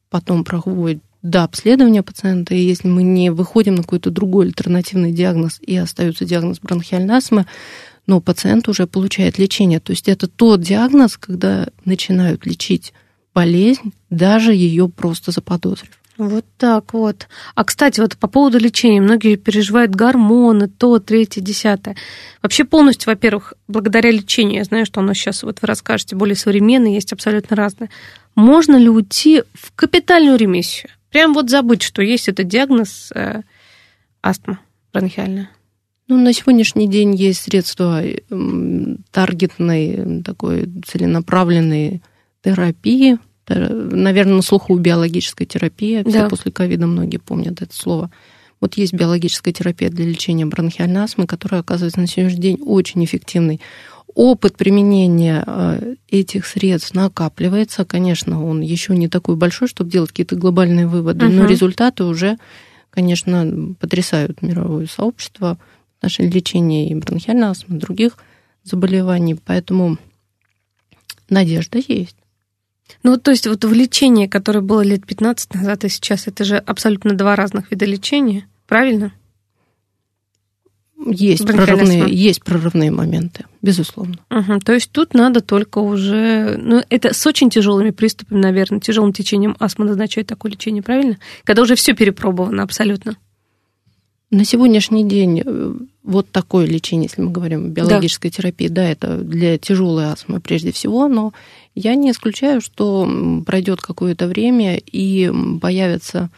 [0.10, 5.60] Потом проводит до обследования пациента, и если мы не выходим на какой-то другой альтернативный диагноз
[5.62, 7.46] и остается диагноз бронхиальной астмы,
[8.08, 9.80] но пациент уже получает лечение.
[9.80, 12.94] То есть это тот диагноз, когда начинают лечить
[13.34, 15.92] болезнь, даже ее просто заподозрив.
[16.18, 17.30] Вот так вот.
[17.56, 19.00] А, кстати, вот по поводу лечения.
[19.00, 21.96] Многие переживают гормоны, то, третье, десятое.
[22.42, 26.92] Вообще полностью, во-первых, благодаря лечению, я знаю, что оно сейчас, вот вы расскажете, более современное,
[26.92, 27.90] есть абсолютно разное.
[28.36, 30.90] Можно ли уйти в капитальную ремиссию?
[31.12, 33.42] Прям вот забыть, что есть этот диагноз э,
[34.22, 34.60] астма
[34.94, 35.50] бронхиальная.
[36.08, 38.02] Ну, на сегодняшний день есть средства
[39.12, 42.02] таргетной, такой целенаправленной
[42.44, 43.20] терапии.
[43.48, 46.04] Наверное, на слуху биологическая терапия.
[46.04, 46.30] Все да.
[46.30, 48.12] после ковида многие помнят это слово.
[48.60, 53.62] Вот есть биологическая терапия для лечения бронхиальной астмы, которая оказывается на сегодняшний день очень эффективной
[54.16, 57.86] опыт применения э, этих средств накапливается.
[57.86, 61.34] Конечно, он еще не такой большой, чтобы делать какие-то глобальные выводы, угу.
[61.34, 62.38] но результаты уже,
[62.90, 68.18] конечно, потрясают мировое сообщество в отношении лечения и бронхиальной астмы, и других
[68.64, 69.36] заболеваний.
[69.36, 69.98] Поэтому
[71.30, 72.16] надежда есть.
[73.04, 76.58] Ну, то есть вот в лечении, которое было лет 15 назад и сейчас, это же
[76.58, 79.14] абсолютно два разных вида лечения, правильно?
[81.06, 84.16] Есть прорывные, есть прорывные моменты, безусловно.
[84.30, 86.58] Угу, то есть тут надо только уже...
[86.58, 91.18] Ну, это с очень тяжелыми приступами, наверное, тяжелым течением астмы назначать такое лечение, правильно?
[91.46, 93.16] Когда уже все перепробовано абсолютно.
[94.30, 98.36] На сегодняшний день э, вот такое лечение, если мы говорим биологической да.
[98.36, 101.34] терапии, да, это для тяжелой астмы прежде всего, но
[101.76, 103.10] я не исключаю, что
[103.46, 105.32] пройдет какое-то время и
[105.62, 106.30] появятся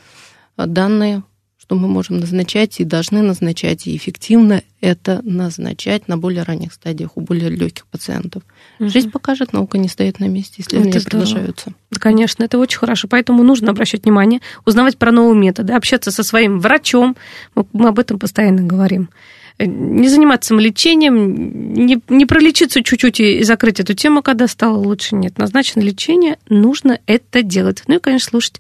[0.56, 1.24] данные
[1.72, 7.16] что мы можем назначать и должны назначать, и эффективно это назначать на более ранних стадиях
[7.16, 8.44] у более легких пациентов.
[8.80, 8.90] Угу.
[8.90, 11.74] Жизнь покажет, наука не стоит на месте, исследования это продолжаются.
[11.98, 13.08] Конечно, это очень хорошо.
[13.08, 17.16] Поэтому нужно обращать внимание, узнавать про новые методы, общаться со своим врачом.
[17.72, 19.10] Мы об этом постоянно говорим
[19.60, 25.16] не заниматься самолечением, не, не пролечиться чуть-чуть и закрыть эту тему, когда стало лучше.
[25.16, 27.84] Нет, назначено лечение, нужно это делать.
[27.88, 28.60] Ну и, конечно, слушать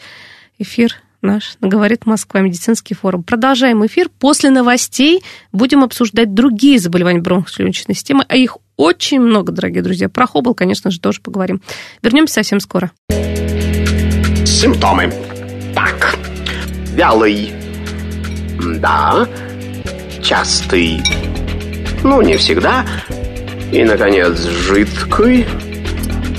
[0.60, 3.24] эфир наш «Говорит Москва» медицинский форум.
[3.24, 4.10] Продолжаем эфир.
[4.20, 10.10] После новостей будем обсуждать другие заболевания бронхолегочной системы, а их очень много, дорогие друзья.
[10.10, 11.62] Про Хоббл, конечно же, тоже поговорим.
[12.02, 12.92] Вернемся совсем скоро.
[14.46, 15.14] Симптомы.
[15.76, 16.16] Так.
[16.96, 17.54] Вялый.
[18.80, 19.28] Да.
[20.24, 21.02] Частый.
[22.04, 22.86] Ну, не всегда.
[23.72, 25.46] И, наконец, жидкий.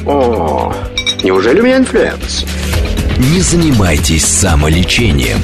[0.05, 0.75] О,
[1.23, 2.45] неужели у меня инфлюенс?
[3.19, 5.39] Не занимайтесь самолечением.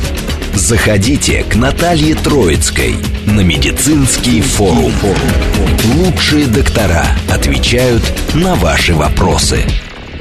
[0.54, 4.92] Заходите к Наталье Троицкой на медицинский форум.
[5.94, 8.02] Лучшие доктора отвечают
[8.34, 9.64] на ваши вопросы.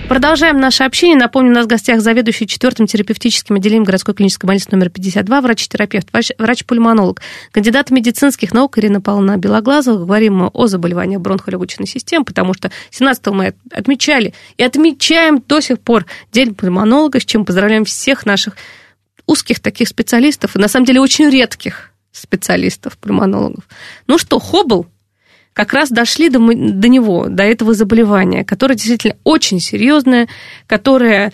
[0.08, 1.18] Продолжаем наше общение.
[1.18, 6.08] Напомню, у нас в гостях заведующий четвертым терапевтическим отделением городской клинической больницы номер 52, врач-терапевт,
[6.38, 9.98] врач-пульмонолог, кандидат медицинских наук Ирина Павловна Белоглазова.
[9.98, 15.82] Говорим мы о заболеваниях бронхолегочной системы, потому что 17 мы отмечали и отмечаем до сих
[15.82, 18.56] пор День пульмонолога, с чем поздравляем всех наших
[19.26, 23.66] узких таких специалистов и, на самом деле, очень редких специалистов, пульмонологов.
[24.08, 24.88] Ну что, Хоббл
[25.58, 30.28] как раз дошли до, до него, до этого заболевания, которое действительно очень серьезное,
[30.68, 31.34] которое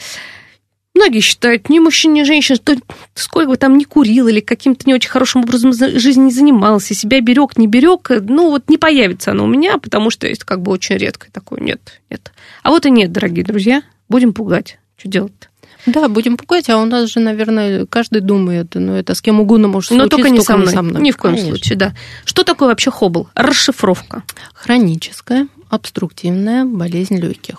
[0.96, 2.78] многие считают ни мужчин, ни женщин, что
[3.16, 7.20] сколько бы там ни курил или каким-то не очень хорошим образом жизни не занимался, себя
[7.20, 10.72] берег, не берег, ну вот не появится оно у меня, потому что есть как бы
[10.72, 11.60] очень редкое такое.
[11.60, 12.32] Нет, нет.
[12.64, 14.80] А вот и нет, дорогие друзья, будем пугать.
[14.96, 15.48] Что делать-то?
[15.86, 19.68] Да, будем пугать, а у нас же, наверное, каждый думает, ну, это с кем угодно
[19.68, 20.68] может случиться, Но только не, со, мной.
[20.68, 21.02] не со мной.
[21.02, 21.56] Ни в коем Конечно.
[21.56, 21.94] случае, да.
[22.26, 23.28] Что такое вообще хоббл?
[23.36, 24.24] Расшифровка.
[24.54, 27.56] Хроническая обструктивная болезнь легких.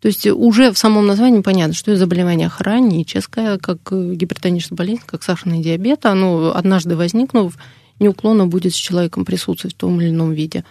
[0.00, 5.22] То есть уже в самом названии понятно, что это заболевание хроническое, как гипертоническая болезнь, как
[5.22, 6.06] сахарный диабет.
[6.06, 7.54] Оно однажды возникнув,
[7.98, 10.64] неуклонно будет с человеком присутствовать в том или ином виде.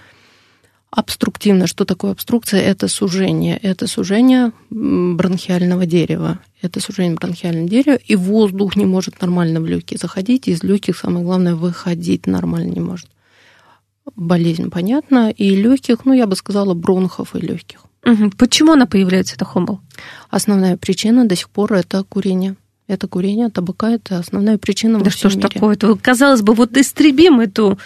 [0.92, 1.68] Обструктивно.
[1.68, 2.62] Что такое обструкция?
[2.62, 3.58] Это сужение.
[3.58, 6.40] Это сужение бронхиального дерева.
[6.62, 11.24] Это сужение бронхиального дерева, и воздух не может нормально в легкие заходить, из легких, самое
[11.24, 13.08] главное, выходить нормально не может.
[14.16, 17.82] Болезнь понятна, и легких, ну, я бы сказала, бронхов и легких.
[18.38, 19.80] Почему она появляется, это хомбл?
[20.30, 22.56] Основная причина до сих пор это курение.
[22.88, 25.96] Это курение табака, это основная причина Да что ж такое-то?
[25.96, 27.78] Казалось бы, вот истребим эту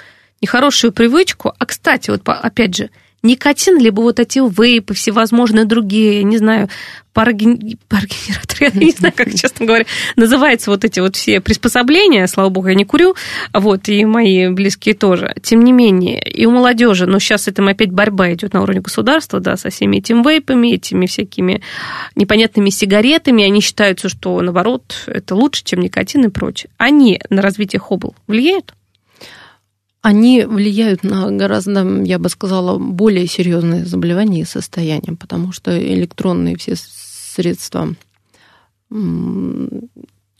[0.44, 1.54] нехорошую привычку.
[1.58, 2.90] А, кстати, вот опять же,
[3.24, 6.70] никотин, либо вот эти вейпы, всевозможные другие, я не знаю,
[7.14, 7.58] пароген...
[7.88, 9.86] парогенераторы, я не знаю, как, честно говоря,
[10.18, 13.16] называются вот эти вот все приспособления, слава богу, я не курю,
[13.54, 15.34] вот, и мои близкие тоже.
[15.42, 19.40] Тем не менее, и у молодежи, но сейчас этим опять борьба идет на уровне государства,
[19.40, 21.62] да, со всеми этими вейпами, этими всякими
[22.16, 26.70] непонятными сигаретами, они считаются, что, наоборот, это лучше, чем никотин и прочее.
[26.78, 28.74] Они на развитие хоббл влияют?
[30.04, 36.58] Они влияют на гораздо, я бы сказала, более серьезные заболевания и состояния, потому что электронные
[36.58, 37.96] все средства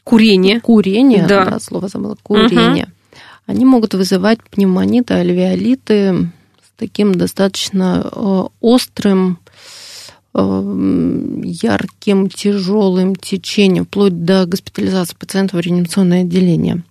[0.04, 2.92] курение, курение, да, да слово забыла, курение, угу.
[3.46, 6.30] они могут вызывать пневмониты, альвеолиты
[6.62, 9.38] с таким достаточно э, острым
[10.34, 16.84] э, ярким, тяжелым течением, вплоть до госпитализации пациента в реанимационное отделение.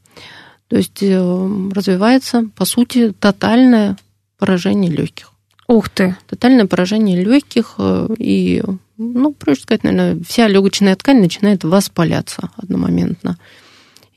[0.73, 3.95] То есть э, развивается, по сути, тотальное
[4.39, 5.31] поражение легких.
[5.67, 6.17] Ух ты!
[6.27, 8.63] Тотальное поражение легких э, и,
[8.97, 13.37] ну, проще сказать, наверное, вся легочная ткань начинает воспаляться одномоментно.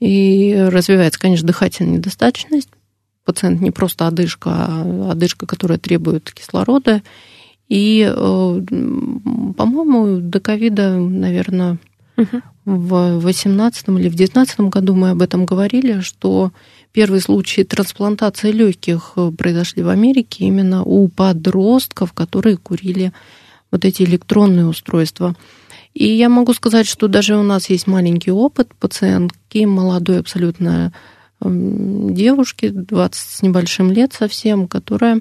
[0.00, 2.70] И развивается, конечно, дыхательная недостаточность.
[3.26, 7.02] Пациент не просто одышка, а одышка, которая требует кислорода.
[7.68, 11.76] И, э, по-моему, до ковида, наверное,
[12.16, 16.50] угу в 18 или в 19 году мы об этом говорили, что
[16.92, 23.12] первые случаи трансплантации легких э, произошли в Америке именно у подростков, которые курили
[23.70, 25.36] вот эти электронные устройства.
[25.94, 30.92] И я могу сказать, что даже у нас есть маленький опыт пациентки, молодой абсолютно
[31.40, 35.20] эм, девушки, 20 с небольшим лет совсем, которая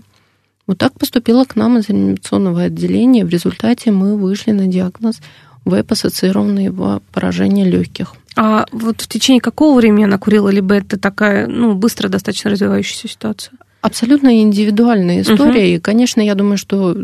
[0.66, 3.24] вот так поступила к нам из реанимационного отделения.
[3.24, 5.22] В результате мы вышли на диагноз
[5.66, 8.14] веб-ассоциированного поражения легких.
[8.36, 13.08] А вот в течение какого времени она курила, либо это такая, ну, быстро достаточно развивающаяся
[13.08, 13.54] ситуация?
[13.82, 15.76] Абсолютно индивидуальная история.
[15.76, 15.76] Угу.
[15.76, 16.98] И, конечно, я думаю, что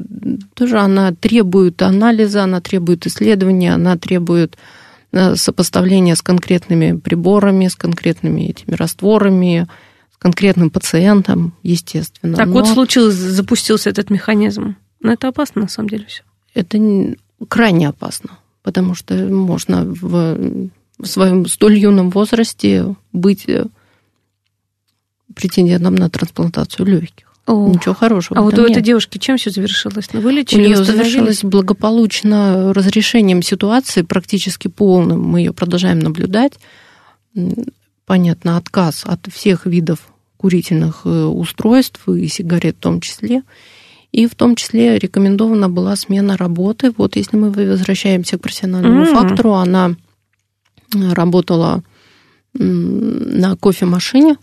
[0.56, 4.58] тоже она требует анализа, она требует исследования, она требует
[5.12, 9.67] э, сопоставления с конкретными приборами, с конкретными этими растворами,
[10.13, 12.36] с конкретным пациентом, естественно.
[12.36, 12.54] Так Но...
[12.54, 14.76] вот случилось, запустился этот механизм.
[15.00, 16.24] Но это опасно, на самом деле, все.
[16.54, 16.78] Это
[17.47, 18.32] крайне опасно
[18.63, 20.60] потому что можно в,
[20.97, 23.65] в своем столь юном возрасте быть э,
[25.36, 27.32] претендентом на трансплантацию легких.
[27.47, 28.39] О, Ничего хорошего.
[28.39, 28.71] А вот у нет.
[28.71, 30.10] этой девушки чем все завершилось?
[30.13, 35.21] Ну, вылечили, У нее завершилось благополучно разрешением ситуации, практически полным.
[35.21, 36.54] Мы ее продолжаем наблюдать.
[38.06, 40.00] Понятно, отказ от всех видов
[40.38, 43.43] курительных э, устройств и сигарет в том числе.
[44.12, 46.91] И в том числе рекомендована была смена работы.
[46.97, 49.13] Вот если мы возвращаемся к профессиональному mm-hmm.
[49.13, 49.95] фактору, она
[50.93, 51.84] работала
[52.54, 54.36] на кофемашине,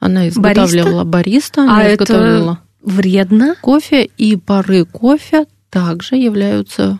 [0.00, 3.54] она изготавливала бариста, она а изготавливала это вредно?
[3.60, 6.98] Кофе и пары кофе также являются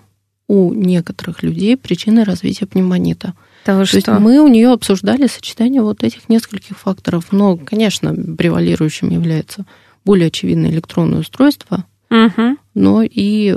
[0.48, 3.35] у некоторых людей причиной развития пневмонита.
[3.66, 3.96] Вы То что?
[3.96, 7.33] есть мы у нее обсуждали сочетание вот этих нескольких факторов.
[7.33, 9.66] Но, конечно, превалирующим является
[10.07, 12.57] более очевидное электронное устройство, Мгм.
[12.75, 13.55] но и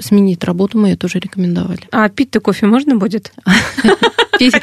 [0.00, 1.80] сменить работу мы ее тоже рекомендовали.
[1.90, 3.32] А пить-то кофе можно будет?
[4.38, 4.54] Пить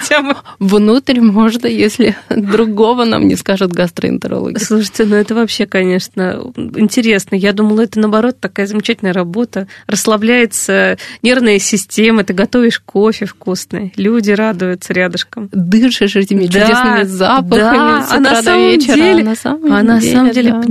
[0.60, 4.58] внутрь можно, если другого нам не скажет гастроэнтерологи.
[4.58, 7.36] Слушайте, ну это вообще, конечно, интересно.
[7.36, 9.68] Я думала, это наоборот такая замечательная работа.
[9.88, 15.50] Расслабляется нервная система, ты готовишь кофе вкусный, люди радуются рядышком.
[15.54, 18.96] Дышишь этими чудесными запахами с а на утра до самом вечера.
[18.96, 20.62] деле- а на самом А деле да.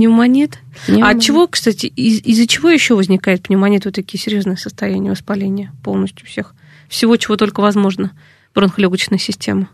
[0.85, 1.05] Пневмонит?
[1.15, 5.71] А от чего, кстати, из- из-за чего еще возникает пневмонит, вот такие серьезные состояния воспаления
[5.83, 6.53] полностью всех?
[6.87, 8.11] Всего, чего только возможно.
[8.55, 9.69] Бронхолегочная система.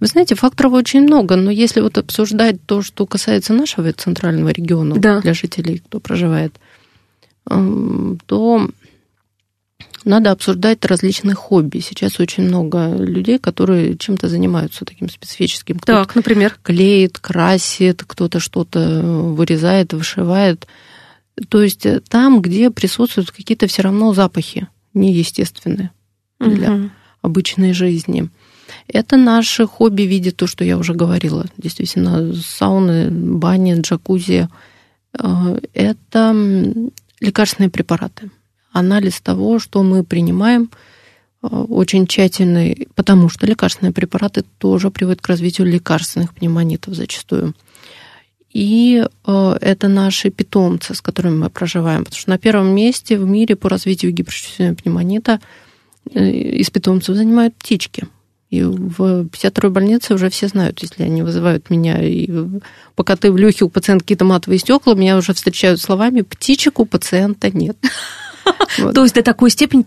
[0.00, 4.96] Вы знаете, факторов очень много, но если вот обсуждать то, что касается нашего центрального региона,
[4.98, 5.20] Да.
[5.20, 6.54] для жителей, кто проживает,
[7.48, 8.68] эм, то
[10.04, 11.78] надо обсуждать различные хобби.
[11.78, 15.78] Сейчас очень много людей, которые чем-то занимаются таким специфическим.
[15.78, 16.56] Кто-то Так, например.
[16.62, 20.66] клеит, красит, кто-то что-то вырезает, вышивает.
[21.48, 25.90] То есть э, там, где присутствуют какие-то все равно запахи неестественные
[26.40, 26.92] для Мгм.
[27.22, 28.28] обычной жизни.
[28.88, 31.46] Это наше хобби в виде то, что я уже говорила.
[31.56, 34.48] Действительно, сауны, бани, джакузи.
[35.18, 36.34] Э, Это
[37.20, 38.30] лекарственные препараты.
[38.72, 40.70] Анализ того, что мы принимаем,
[41.42, 47.54] э, очень тщательный, потому что лекарственные препараты тоже приводят к развитию лекарственных пневмонитов зачастую.
[48.52, 52.04] И э, это наши питомцы, с которыми мы проживаем.
[52.04, 55.40] Потому что на первом месте в мире по развитию гиперчувствительного пневмонита
[56.10, 58.06] э, из питомцев занимают птички.
[58.52, 62.28] И в 52-й больнице уже все знают, если они вызывают меня, и
[62.94, 66.84] пока ты в люхе у пациента какие-то матовые стекла, меня уже встречают словами «птичек у
[66.84, 67.78] пациента нет».
[68.94, 69.84] То есть до такой степени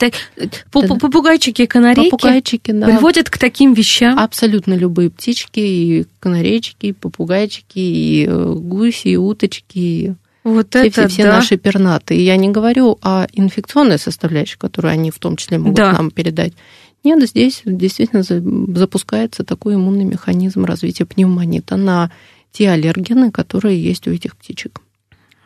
[0.71, 2.87] попугайчики и канарейки Попугайчики, да.
[2.87, 4.19] приводят к таким вещам.
[4.19, 10.13] Абсолютно любые птички, и канарейчики, и попугайчики, и э, гуси, и уточки, и
[10.43, 11.37] вот все, это все, все да.
[11.37, 12.23] наши пернатые.
[12.23, 15.93] Я не говорю о инфекционной составляющей, которую они в том числе могут Да.
[15.93, 16.53] нам передать.
[17.03, 18.43] Нет, здесь действительно за-
[18.79, 22.11] запускается такой иммунный механизм развития пневмонита на
[22.51, 24.81] те аллергены, которые есть у этих птичек.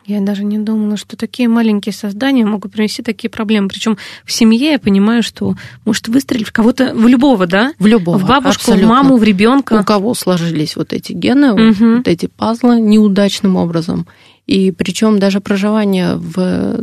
[0.06, 3.68] Я даже не думала, что такие маленькие создания могут принести такие проблемы.
[3.68, 7.74] Причем в семье я понимаю, что может выстрелить в кого-то, в любого, да?
[7.78, 8.18] В любого.
[8.18, 8.86] в бабушку, абсолютно.
[8.86, 9.84] в маму, в У ребенка.
[9.84, 11.96] кого сложились вот эти гены, Мгм.
[11.98, 14.06] вот эти пазлы неудачным образом.
[14.46, 16.80] И причем даже проживание в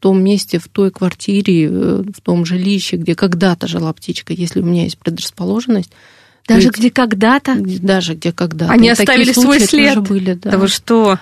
[0.00, 4.64] том месте, в той квартире, э, в том жилище, где когда-то жила птичка, если у
[4.64, 5.90] меня есть предрасположенность,
[6.46, 7.56] Даже ведь- где когда-то.
[7.60, 8.72] даже где когда-то.
[8.72, 9.94] Они И оставили свой след.
[9.94, 10.50] тоже были, да.
[10.50, 11.18] Да вы что?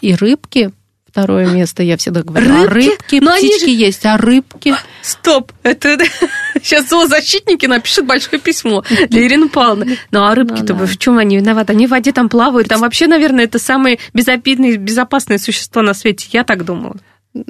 [0.00, 0.70] И рыбки,
[1.06, 2.90] второе место, я всегда говорю, а Рыбки?
[2.90, 4.74] рыбки, Но они птички есть, а рыбки...
[5.02, 5.52] Стоп!
[5.62, 5.98] Это
[6.62, 9.98] сейчас зоозащитники напишут большое письмо для Ирины Павловны.
[10.10, 10.86] Ну а рыбки-то Ну да.
[10.86, 11.72] в чем они виноваты?
[11.72, 12.68] Они в воде там плавают.
[12.68, 16.28] Там вообще, наверное, это самые безобидные, безопасные существа на свете.
[16.32, 16.96] Я так думала.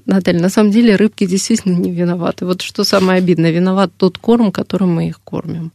[0.05, 2.45] Наталья, на самом деле рыбки действительно не виноваты.
[2.45, 5.73] Вот что самое обидное, виноват тот корм, которым мы их кормим.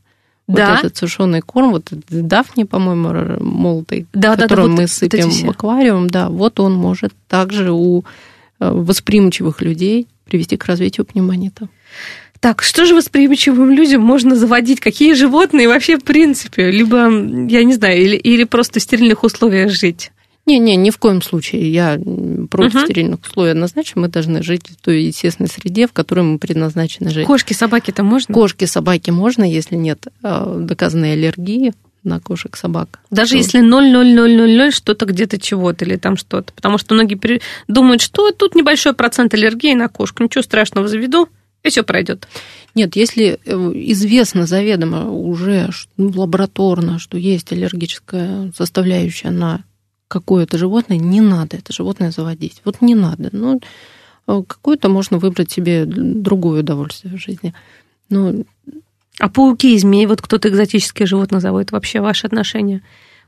[0.47, 0.71] Да?
[0.71, 4.81] Вот этот сушеный корм, вот этот дафни, по-моему, молотый, Да, да, да, который вот мы
[4.81, 8.03] вот сыпем в аквариум, да, вот он может также у
[8.59, 11.67] э, восприимчивых людей привести к развитию пневмонита.
[12.39, 14.79] Так, что же восприимчивым людям можно заводить?
[14.79, 16.69] Какие животные вообще в принципе?
[16.69, 20.11] Либо, я не знаю, или, или просто в стерильных условиях жить?
[20.45, 21.71] Не-не, ни в коем случае.
[21.71, 21.99] Я
[22.49, 22.85] против Мгм.
[22.85, 24.01] стерильных условий однозначно.
[24.01, 27.25] Мы должны жить в той естественной среде, в которой мы предназначены жить.
[27.25, 28.33] Кошки, собаки-то можно?
[28.33, 32.99] Кошки, собаки можно, если нет э, доказанной аллергии на кошек, собак.
[33.09, 36.53] Даже то- если 0,0000 что-то где-то чего-то или там что-то.
[36.53, 40.21] Потому что многие думают, что тут небольшой процент аллергии на кошку.
[40.23, 41.27] Ничего страшного, заведу,
[41.63, 42.27] и все пройдет.
[42.75, 43.51] Нет, если э,
[43.87, 49.63] известно заведомо уже ну, лабораторно, что есть аллергическая составляющая на
[50.07, 52.61] какое-то животное, не надо это животное заводить.
[52.65, 53.29] Вот не надо.
[53.31, 53.59] Ну,
[54.27, 57.53] э, какое-то можно выбрать себе другое удовольствие в жизни.
[58.09, 58.45] Ну,
[59.19, 62.81] А пауки и змеи, вот кто-то экзотические животных заводит, вообще ваши отношения?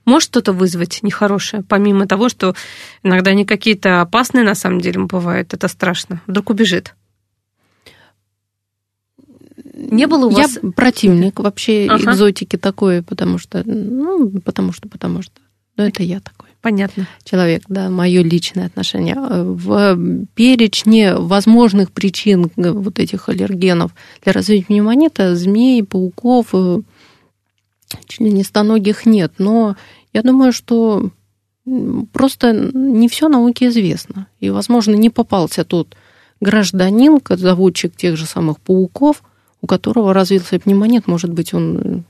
[0.06, 2.56] Может что-то вызвать нехорошее, помимо того, что
[3.04, 6.22] иногда они какие-то опасные на самом деле бывают, это страшно.
[6.28, 6.94] Вдруг убежит.
[9.74, 10.60] Не было у я вас...
[10.76, 12.12] противник вообще Ага.
[12.12, 15.34] экзотики такой, потому что, ну, потому что, потому что.
[15.78, 16.47] Ну, это я такой.
[16.68, 17.08] Понятно.
[17.24, 19.16] человек, да, мое личное отношение.
[19.16, 26.82] В перечне возможных причин э, вот этих аллергенов для развития пневмонита змей, пауков, э,
[28.06, 29.32] членистоногих нет.
[29.38, 29.78] Но
[30.12, 31.10] я думаю, что
[32.12, 34.28] просто не все науке известно.
[34.42, 35.96] И, возможно, не попался тот
[36.42, 39.24] гражданин, заводчик тех же самых пауков,
[39.62, 42.04] у которого развился пневмонит, может быть, он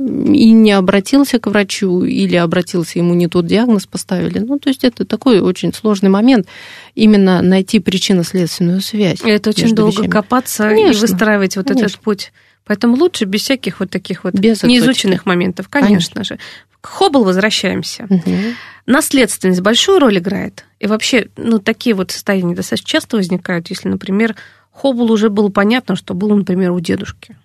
[0.00, 4.38] и не обратился к врачу, или обратился, ему не тот диагноз поставили.
[4.38, 6.46] Ну, то есть это такой очень сложный момент,
[6.94, 9.20] именно найти причинно-следственную связь.
[9.22, 10.08] Это очень долго вещами.
[10.08, 11.86] копаться конечно, и выстраивать вот конечно.
[11.86, 12.32] этот путь.
[12.64, 16.38] Поэтому лучше без всяких вот таких вот без неизученных моментов, конечно, конечно же.
[16.80, 18.06] К Хоббл возвращаемся.
[18.08, 18.34] Угу.
[18.86, 20.64] Наследственность большую роль играет.
[20.78, 24.34] И вообще, ну, такие вот состояния достаточно часто возникают, если, например,
[24.72, 27.36] Хоббл уже было понятно, что был, например, у дедушки.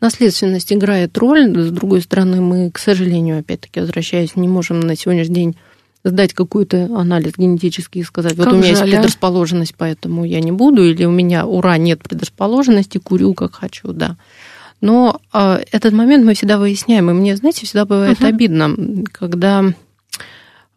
[0.00, 1.56] Наследственность играет роль.
[1.58, 5.56] С другой стороны, мы, к сожалению, опять-таки, возвращаясь, не можем на сегодняшний день
[6.04, 9.00] сдать какой-то анализ генетический и сказать, вот как у меня жаль, есть а?
[9.00, 14.16] предрасположенность, поэтому я не буду, или у меня, ура, нет предрасположенности, курю как хочу, да.
[14.80, 18.28] Но э, этот момент мы всегда выясняем, и мне, знаете, всегда бывает uh-huh.
[18.28, 18.76] обидно,
[19.10, 19.64] когда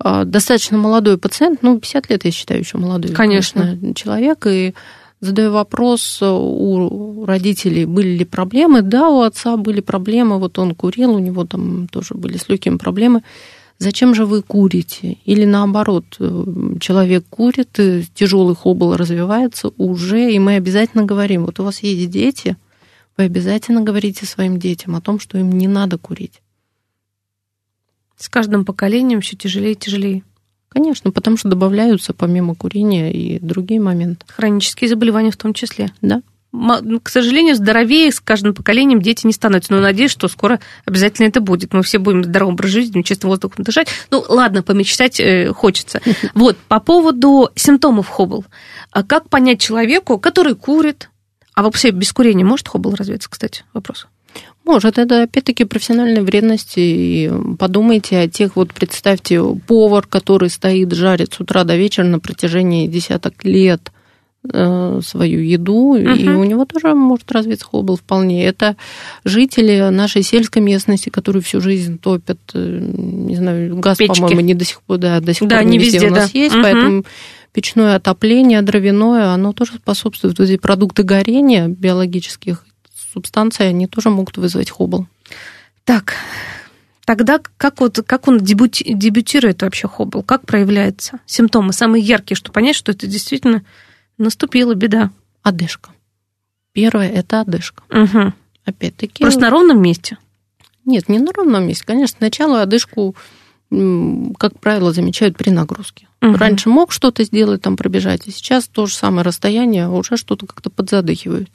[0.04, 3.62] э, достаточно молодой пациент, ну, 50 лет, я считаю, еще молодой конечно.
[3.62, 4.74] конечно человек, и
[5.22, 8.82] задаю вопрос у родителей, были ли проблемы.
[8.82, 12.78] Да, у отца были проблемы, вот он курил, у него там тоже были с легкими
[12.78, 13.24] проблемы.
[13.78, 15.18] Зачем же вы курите?
[15.24, 16.06] Или наоборот,
[16.80, 17.80] человек курит,
[18.14, 22.58] тяжелый хоббл развивается уже, и мы обязательно говорим, вот у вас есть дети,
[23.18, 26.42] вы обязательно говорите своим детям о том, что им не надо курить.
[28.18, 30.24] С каждым поколением все тяжелее и тяжелее.
[30.70, 34.26] Конечно, потому что добавляются помимо курения и другие моменты.
[34.30, 35.92] Хронические заболевания в том числе.
[36.02, 36.22] Да.
[36.52, 39.74] К сожалению, здоровее с каждым поколением дети не становятся.
[39.74, 41.74] Но надеюсь, что скоро обязательно это будет.
[41.74, 43.88] Мы все будем здоровым образ жизни, чистым воздухом дышать.
[44.10, 46.02] Ну, ладно, помечтать э, хочется.
[46.34, 48.46] Вот, по поводу симптомов Хоббл.
[48.92, 51.10] А как понять человеку, который курит,
[51.54, 54.08] а вообще без курения может Хоббл развиться, кстати, вопрос?
[54.70, 56.74] Может, это опять-таки профессиональная вредность.
[56.76, 62.20] И подумайте о тех, вот представьте, повар, который стоит, жарит с утра до вечера на
[62.20, 63.92] протяжении десяток лет
[64.48, 66.16] э, свою еду, uh-huh.
[66.16, 68.46] и у него тоже может развиться хоббл вполне.
[68.46, 68.76] Это
[69.26, 74.20] жители нашей сельской местности, которые всю жизнь топят, э, не знаю, газ, Печки.
[74.20, 76.12] по-моему, не до сих пор, да, до сих да, пор не, не везде, везде у
[76.12, 76.40] нас да.
[76.40, 76.62] есть, uh-huh.
[76.62, 77.04] поэтому
[77.54, 80.38] печное отопление, дровяное, оно тоже способствует.
[80.38, 82.66] Вот эти продукты горения биологических
[83.14, 85.08] субстанции, они тоже могут вызвать хоббл.
[85.84, 86.14] Так,
[87.06, 90.24] тогда как, вот, как он дебюти, дебютирует вообще хоббл?
[90.24, 91.20] Как проявляется?
[91.26, 93.64] Симптомы самые яркие, чтобы понять, что это действительно
[94.18, 95.12] наступила беда.
[95.42, 95.92] Одышка.
[96.74, 97.84] Первое– это одышка.
[97.90, 98.34] Угу.
[98.66, 99.24] Опять-таки...
[99.24, 100.18] Просто на ровном месте?
[100.86, 101.86] Нет, не на ровном месте.
[101.86, 103.16] Конечно, сначала одышку,
[103.72, 106.08] как правило, замечают при нагрузке.
[106.22, 106.36] Угу.
[106.36, 110.46] Раньше мог что-то сделать, там пробежать, а сейчас то же самое расстояние, а уже что-то
[110.46, 111.50] как-то подзадыхивают.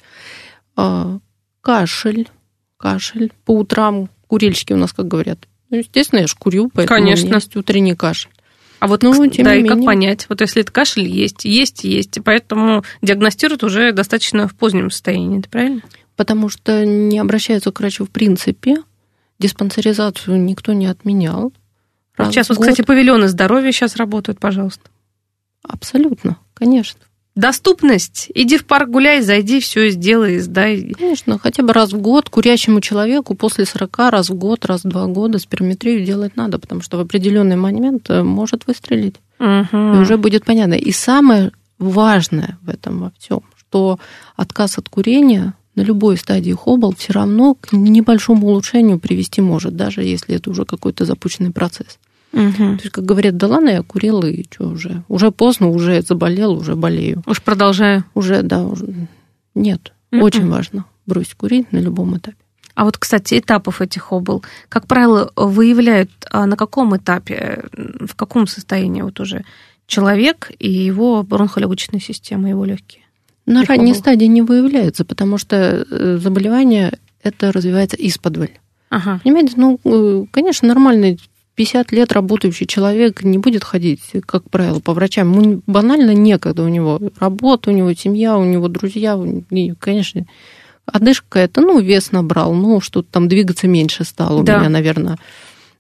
[1.65, 2.29] Кашель,
[2.77, 3.33] кашель.
[3.47, 5.49] По утрам курильщики у нас, как говорят.
[5.71, 7.25] Ну, естественно, я же курю, поэтому Конечно.
[7.25, 8.31] у меня есть утренний кашель.
[8.81, 10.27] А вот, ну, тем да, и как понять?
[10.29, 15.49] Вот если это кашель есть, есть, есть, поэтому диагностируют уже достаточно в позднем состоянии, это
[15.49, 15.81] правильно?
[16.17, 18.77] Потому что не обращаются к врачу в принципе,
[19.39, 21.51] диспансеризацию никто не отменял.
[22.19, 24.91] Раз сейчас вот, кстати, павильоны здоровья сейчас работают, пожалуйста.
[25.63, 27.01] Абсолютно, конечно.
[27.37, 28.31] Доступность.
[28.33, 30.93] Иди в парк гуляй, зайди, все сделай, сдай.
[30.97, 34.89] Конечно, хотя бы раз в год курящему человеку после 40 раз в год, раз в
[34.89, 39.17] два года спирометрию делать надо, потому что в определенный момент э, может выстрелить.
[39.41, 39.77] Угу.
[39.77, 40.75] И уже будет понятно.
[40.75, 43.99] И самое важное в этом во всем, что
[44.37, 50.03] отказ от курения на любой стадии хоббл все равно к небольшому улучшению привести может, даже
[50.03, 51.99] если это уже какой-то запущенный процесс.
[52.35, 52.53] Угу.
[52.53, 55.05] То есть, как говорят, да ладно, я курила, и что уже?
[55.09, 57.23] Уже поздно, уже заболел, уже болею.
[57.27, 58.05] Уж продолжаю.
[58.15, 59.09] Уже, да, уже.
[59.55, 60.25] Нет, угу.
[60.25, 62.37] очень важно бросить курить на любом этапе.
[62.75, 68.49] А вот, кстати, этапов этих обл, как правило, выявляют а на каком этапе, в каком
[68.49, 69.45] состоянии вот уже
[69.87, 73.05] человек и его бронхолегочная система, его легкие?
[73.47, 74.01] На ранней обл.
[74.01, 78.51] стадии не выявляются, потому что э, заболевание это развивается из-под
[78.91, 79.21] Ага.
[79.23, 81.21] Понимаете, ну, э, конечно, нормальный
[81.55, 85.33] 50 лет работающий человек не будет ходить, как правило, по врачам.
[85.33, 87.01] Ему банально некогда у него.
[87.21, 89.19] Работа, у него семья, у него друзья.
[89.51, 90.27] И, конечно,
[90.87, 94.57] одышка это, ну, вес набрал, ну, что-то там двигаться меньше стало да.
[94.57, 95.19] у меня, наверное.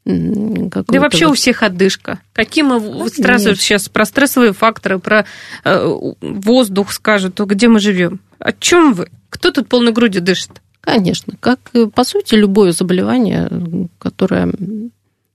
[0.04, 1.32] Да вообще вот...
[1.32, 2.20] у всех одышка.
[2.34, 5.24] Какие мы вот сразу сейчас про стрессовые факторы, про
[5.64, 8.20] э, воздух скажут, где мы живем?
[8.38, 9.08] О чем вы?
[9.30, 10.50] Кто тут полной грудью дышит?
[10.82, 11.58] Конечно, как
[11.94, 14.52] по сути любое заболевание, которое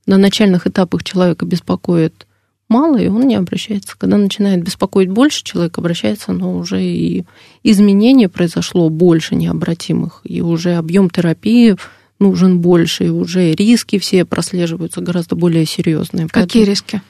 [0.10, 2.26] на начальных этапах человека беспокоит
[2.68, 3.96] мало, и он не обращается.
[3.96, 7.26] Когда начинает беспокоить больше, человек обращается, но уже и
[7.64, 11.76] изменение произошло больше необратимых, и уже объем терапии
[12.18, 16.28] нужен больше, и уже риски все прослеживаются гораздо более серьезные.
[16.28, 17.02] Какие Поэтому риски?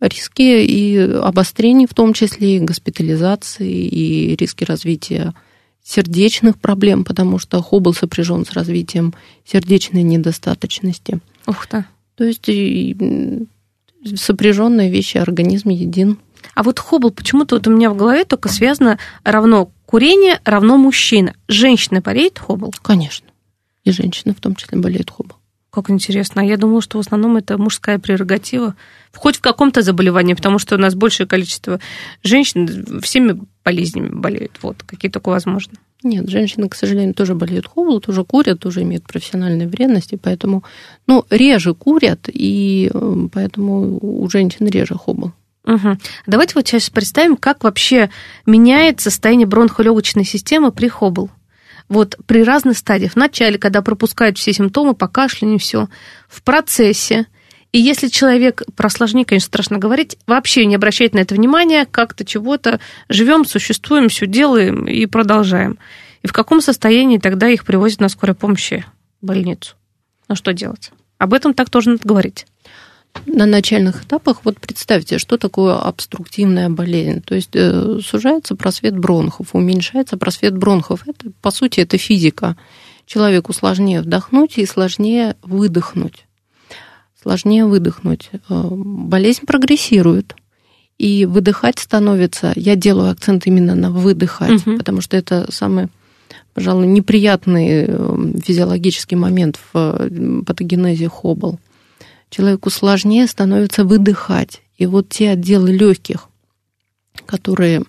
[0.00, 5.34] Риски и обострений, в том числе и госпитализации, и риски развития
[5.82, 9.12] сердечных проблем, потому что хоббл сопряжен с развитием
[9.44, 11.18] сердечной недостаточности.
[11.46, 11.84] Ух ты.
[12.18, 12.46] То есть
[14.16, 16.18] сопряженные вещи, организм един.
[16.54, 21.34] А вот хоббл почему-то вот у меня в голове только связано равно курение равно мужчина.
[21.46, 22.74] Женщина болеет хоббл?
[22.82, 23.28] Конечно.
[23.84, 25.36] И женщины в том числе болеют хоббл.
[25.70, 26.42] Как интересно.
[26.42, 28.74] А я думала, что в основном это мужская прерогатива.
[29.14, 31.78] Хоть в каком-то заболевании, потому что у нас большее количество
[32.22, 34.58] женщин всеми болезнями болеют.
[34.62, 35.74] Вот, какие только возможно.
[36.02, 40.62] Нет, женщины, к сожалению, тоже болеют хоббл, тоже курят, тоже имеют профессиональные вредности, поэтому,
[41.08, 45.32] ну, реже курят, и э, поэтому у женщин реже хоббл.
[45.64, 45.98] Угу.
[46.26, 48.10] Давайте вот сейчас представим, как вообще
[48.46, 51.30] меняется состояние бронхолегочной системы при хоббл
[51.88, 53.12] вот при разных стадиях.
[53.12, 55.88] В начале, когда пропускают все симптомы по кашлянию, все.
[56.28, 57.26] В процессе.
[57.72, 62.24] И если человек, про осложнение, конечно, страшно говорить, вообще не обращает на это внимания, как-то
[62.24, 65.78] чего-то живем, существуем, все делаем и продолжаем.
[66.22, 68.84] И в каком состоянии тогда их привозят на скорой помощи
[69.20, 69.76] в больницу?
[70.28, 70.90] Ну что делать?
[71.18, 72.46] Об этом так тоже надо говорить
[73.26, 77.22] на начальных этапах, вот представьте, что такое обструктивная болезнь.
[77.22, 81.06] То есть э, сужается просвет бронхов, уменьшается просвет бронхов.
[81.06, 82.56] Это, по сути, это физика.
[83.06, 86.26] Человеку сложнее вдохнуть и сложнее выдохнуть.
[87.20, 88.30] Сложнее выдохнуть.
[88.48, 90.34] Э, болезнь прогрессирует.
[90.98, 94.78] И выдыхать становится, я делаю акцент именно на выдыхать, угу.
[94.78, 95.88] потому что это самый,
[96.54, 101.60] пожалуй, неприятный э, физиологический момент в патогенезе Хоббл
[102.30, 104.62] человеку сложнее становится выдыхать.
[104.76, 106.28] И вот те отделы легких,
[107.26, 107.82] которые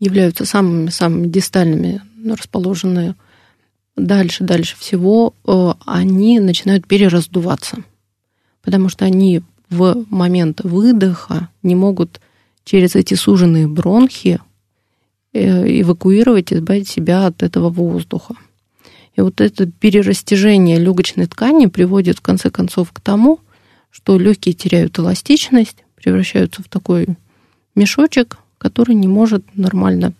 [0.00, 3.14] являются самыми-самыми дистальными, расположенные
[3.96, 7.78] дальше, дальше всего, э, они начинают перераздуваться,
[8.62, 12.20] потому что они в момент выдоха не могут
[12.64, 14.40] через эти суженные бронхи
[15.32, 18.34] э, эвакуировать, избавить себя от этого воздуха.
[19.14, 23.40] И вот это перерастяжение легочной ткани приводит в конце концов к тому,
[23.90, 27.06] что легкие теряют эластичность, превращаются в такой
[27.74, 30.12] мешочек, который не может нормально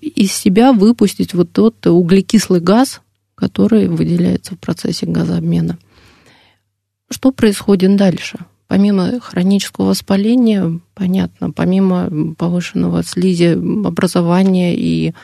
[0.00, 3.00] из себя выпустить вот тот углекислый газ,
[3.34, 5.78] который выделяется в процессе газообмена.
[7.10, 8.38] Что происходит дальше?
[8.66, 15.14] Помимо хронического воспаления, понятно, помимо повышенного слизи образования и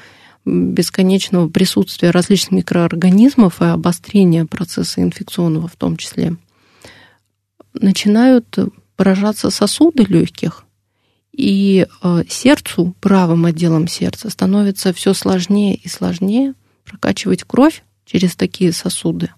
[0.44, 6.36] бесконечного присутствия различных микроорганизмов и обострения процесса инфекционного в том числе–
[7.74, 8.58] начинают
[8.96, 10.64] поражаться сосуды легких,
[11.32, 16.54] и э, сердцу, правым отделом сердца, становится все сложнее и сложнее
[16.84, 19.30] прокачивать кровь через такие сосуды.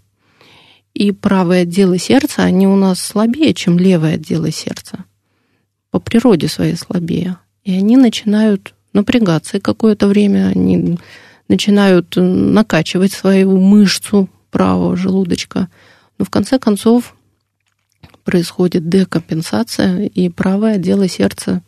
[0.92, 5.04] И правые отделы сердца, они у нас слабее, чем левые отделы сердца.
[5.90, 7.38] По природе своей слабее.
[7.62, 10.98] И они начинают напрягаться, и какое-то время они
[11.48, 15.68] начинают накачивать свою мышцу правого желудочка.
[16.18, 17.14] Но в конце концов
[18.24, 21.62] происходит декомпенсация, и правое отдело сердца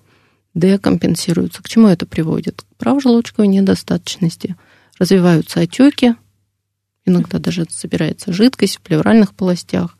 [0.55, 1.63] декомпенсируется.
[1.63, 2.63] К чему это приводит?
[2.63, 4.57] К правожелудочковой недостаточности.
[4.99, 6.15] Развиваются отеки,
[7.05, 9.97] иногда даже собирается жидкость в плевральных полостях.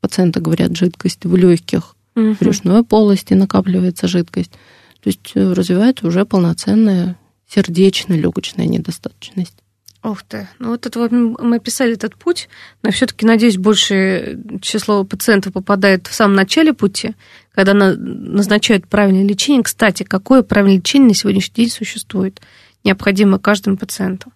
[0.00, 2.34] Пациенты говорят, жидкость в легких, угу.
[2.34, 4.52] в брюшной полости накапливается жидкость.
[5.02, 7.18] То есть э, развивается уже полноценная
[7.48, 9.61] сердечно-легочная недостаточность.
[10.04, 10.48] Ух ты.
[10.58, 12.48] Ну вот это вот мы описали этот путь,
[12.82, 17.14] но все-таки, надеюсь, большее число пациентов попадает в самом начале пути,
[17.54, 19.62] когда назначают правильное лечение.
[19.62, 22.40] Кстати, какое правильное лечение на сегодняшний день существует,
[22.82, 24.32] необходимо каждому пациенту?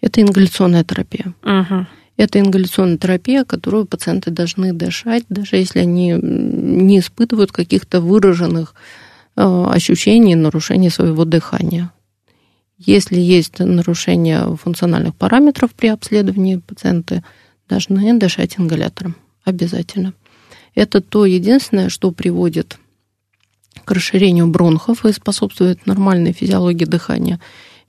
[0.00, 1.34] Это ингаляционная терапия.
[1.42, 1.86] Угу.
[2.16, 8.74] Это ингаляционная терапия, которую пациенты должны дышать, даже если они не испытывают каких-то выраженных
[9.36, 11.90] э, ощущений нарушения своего дыхания.
[12.86, 17.22] Если есть нарушение функциональных параметров при обследовании, пациенты
[17.68, 19.16] должны дышать ингалятором.
[19.44, 20.12] Обязательно.
[20.74, 22.78] Это то единственное, что приводит
[23.84, 27.40] к расширению бронхов и способствует нормальной физиологии дыхания.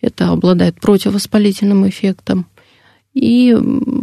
[0.01, 2.45] Это обладает противовоспалительным эффектом
[3.13, 3.55] и,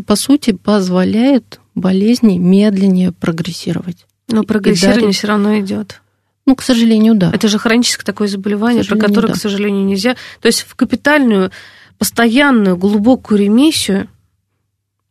[0.06, 4.06] по сути, позволяет болезни медленнее прогрессировать.
[4.28, 5.16] Но прогрессирование дарит...
[5.16, 6.01] все равно идет.
[6.46, 7.30] Ну, к сожалению, да.
[7.32, 9.34] Это же хроническое такое заболевание, про которое, да.
[9.34, 10.16] к сожалению, нельзя.
[10.40, 11.50] То есть в капитальную,
[11.98, 14.08] постоянную, глубокую ремиссию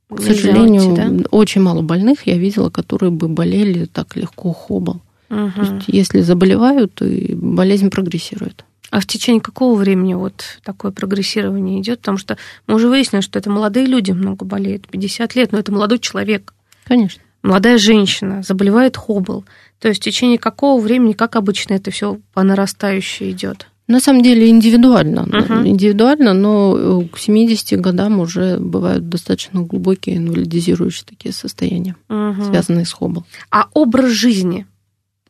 [0.09, 1.27] к сожалению, идти, да?
[1.31, 5.01] очень мало больных я видела, которые бы болели так легко хобл.
[5.29, 5.51] Угу.
[5.55, 8.65] То есть, если заболевают, и болезнь прогрессирует.
[8.89, 11.99] А в течение какого времени вот такое прогрессирование идет?
[11.99, 15.71] Потому что мы уже выяснили, что это молодые люди много болеют, 50 лет, но это
[15.71, 16.53] молодой человек.
[16.83, 17.21] Конечно.
[17.41, 19.45] Молодая женщина заболевает хобл.
[19.81, 23.67] То есть в течение какого времени, как обычно, это все по нарастающей идет?
[23.87, 25.21] На самом деле индивидуально.
[25.21, 25.67] Uh-huh.
[25.67, 32.45] Индивидуально, но к 70 годам уже бывают достаточно глубокие инвалидизирующие такие состояния, uh-huh.
[32.47, 33.25] связанные с хоббл.
[33.49, 34.67] А образ жизни,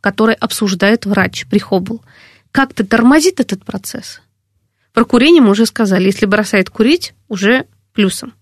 [0.01, 2.01] который обсуждает врач при хоббл,
[2.51, 4.21] как-то тормозит этот процесс?
[4.93, 6.03] Про курение мы уже сказали.
[6.03, 8.33] Если бросает курить, уже плюсом.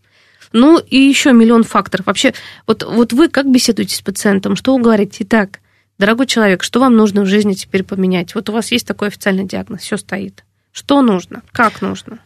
[0.51, 2.07] Ну и еще миллион факторов.
[2.07, 2.33] Вообще,
[2.65, 4.55] вот, вот вы как беседуете с пациентом?
[4.55, 5.23] Что вы говорите?
[5.23, 5.59] Итак,
[5.99, 8.33] дорогой человек, что вам нужно в жизни теперь поменять?
[8.33, 10.43] Вот у вас есть такой официальный диагноз, все стоит.
[10.71, 11.43] Что нужно?
[11.51, 12.19] Как нужно?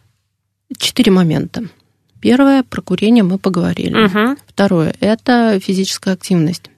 [0.78, 1.64] Четыре момента.
[2.20, 4.06] Первое, про курение мы поговорили.
[4.06, 4.38] Угу.
[4.46, 6.70] Второе, это физическая активность.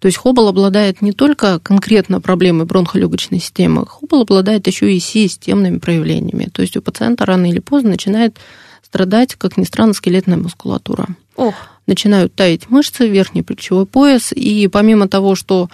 [0.00, 5.78] То есть Хоббл обладает не только конкретно проблемой бронхолегочной системы, Хоббл обладает еще и системными
[5.78, 6.50] проявлениями.
[6.52, 8.38] То есть у пациента рано или поздно начинает
[8.82, 11.06] страдать, как ни странно, скелетная мускулатура.
[11.36, 11.54] Ох.
[11.86, 15.70] Начинают таять мышцы, верхний плечевой пояс, и помимо того, что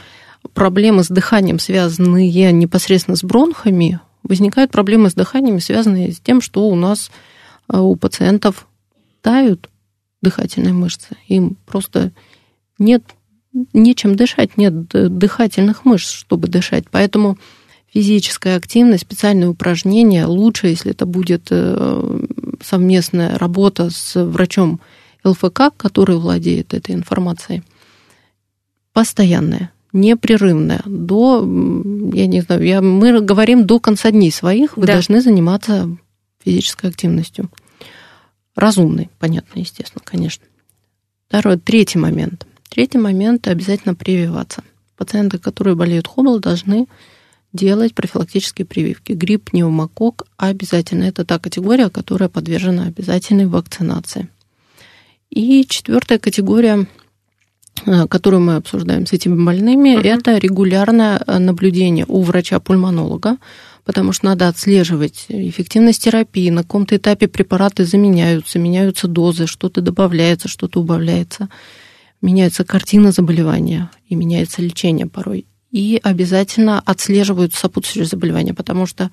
[0.55, 6.69] проблемы с дыханием, связанные непосредственно с бронхами, возникают проблемы с дыханием, связанные с тем, что
[6.69, 7.11] у нас
[7.73, 8.67] э, у пациентов
[9.23, 9.71] тают
[10.23, 11.17] дыхательные мышцы.
[11.29, 12.13] Им просто
[12.79, 13.03] нет
[13.73, 16.85] нечем дышать, нет дыхательных мышц, чтобы дышать.
[16.91, 17.39] Поэтому
[17.93, 22.27] физическая активность, специальные упражнения лучше, если это будет э,
[22.63, 24.81] совместная работа с врачом
[25.25, 27.63] ЛФК, который владеет этой информацией,
[28.93, 30.83] постоянная, непрерывная.
[30.85, 31.41] До,
[32.13, 34.95] я не знаю, я, мы говорим до конца дней своих, вы да.
[34.95, 35.89] должны заниматься
[36.45, 37.51] физической активностью.
[38.55, 40.45] Разумной, понятно, естественно, конечно.
[41.29, 42.47] Второй, третий момент.
[42.69, 44.63] Третий момент– обязательно прививаться.
[44.97, 46.87] Пациенты, которые болеют хоббл, должны
[47.53, 49.13] делать профилактические прививки.
[49.13, 51.05] Грипп, пневмокок обязательно.
[51.05, 54.29] Это та категория, которая подвержена обязательной вакцинации.
[55.31, 56.87] И четвертая категория,
[58.09, 60.19] которую мы обсуждаем с этими больными, uh-huh.
[60.19, 63.37] это регулярное э, наблюдение у врача-пульмонолога,
[63.85, 70.49] потому что надо отслеживать эффективность терапии, на каком-то этапе препараты заменяются, меняются дозы, что-то добавляется,
[70.49, 71.49] что-то убавляется,
[72.23, 75.47] меняется картина заболевания и меняется лечение порой
[75.77, 79.11] и обязательно отслеживают сопутствующие заболевания, потому что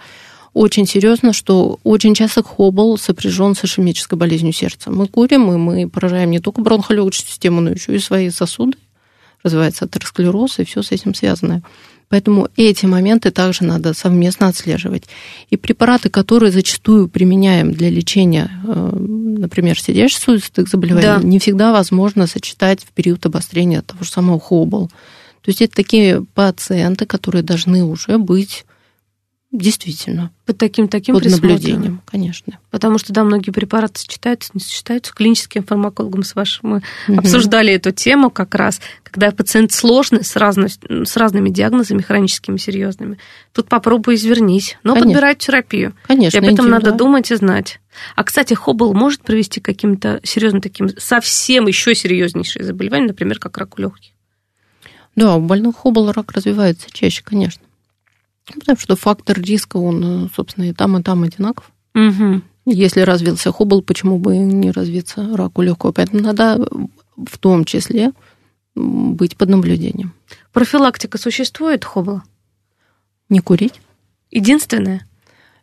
[0.54, 4.92] очень серьезно, что очень часто хоббл сопряжен с ишемической болезнью сердца.
[4.92, 8.78] Мы курим, и мы поражаем не только бронхолегочную систему, но еще и свои сосуды.
[9.42, 11.64] Развивается атеросклероз, и все с этим связано.
[12.08, 15.06] Поэтому эти моменты также надо совместно отслеживать.
[15.50, 21.20] И препараты, которые зачастую применяем для лечения, э, например, сердечно-сосудистых заболеваний, да.
[21.24, 24.90] не всегда возможно сочетать в период обострения того же самого хоббл.
[25.42, 28.66] То есть это такие пациенты, которые должны уже быть
[29.54, 32.60] действительно под таким таким под наблюдением, конечно.
[32.72, 35.14] Потому что да, многие препараты сочетаются, не сочетаются.
[35.14, 37.20] Клиническим фармакологом с вашим мы угу.
[37.20, 43.20] обсуждали эту тему как раз, когда пациент сложный с, разно, с разными диагнозами хроническими серьезными.
[43.54, 45.12] Тут попробуй извернись, но конечно.
[45.12, 45.94] подбирать терапию.
[46.08, 46.36] Конечно.
[46.36, 47.80] И об этом надо думать и знать.
[48.16, 53.58] А, кстати, Хоббл может привести к каким-то серьезным таким, совсем еще серьезнейшие заболевания, например, как
[53.60, 54.14] рак легких?
[55.16, 57.63] Да, у больных хоббл рак развивается чаще, конечно.
[58.46, 61.72] Потому что фактор риска, он, собственно, и там, и там одинаков.
[61.96, 62.42] Угу.
[62.66, 65.92] Если развился хоббл, почему бы не развиться раку легкого?
[65.92, 66.66] Поэтому надо
[67.16, 68.12] в том числе
[68.76, 70.14] быть под наблюдением.
[70.52, 72.24] Профилактика существует хоббла?
[73.30, 73.82] Не курить.
[74.32, 75.08] Единственное?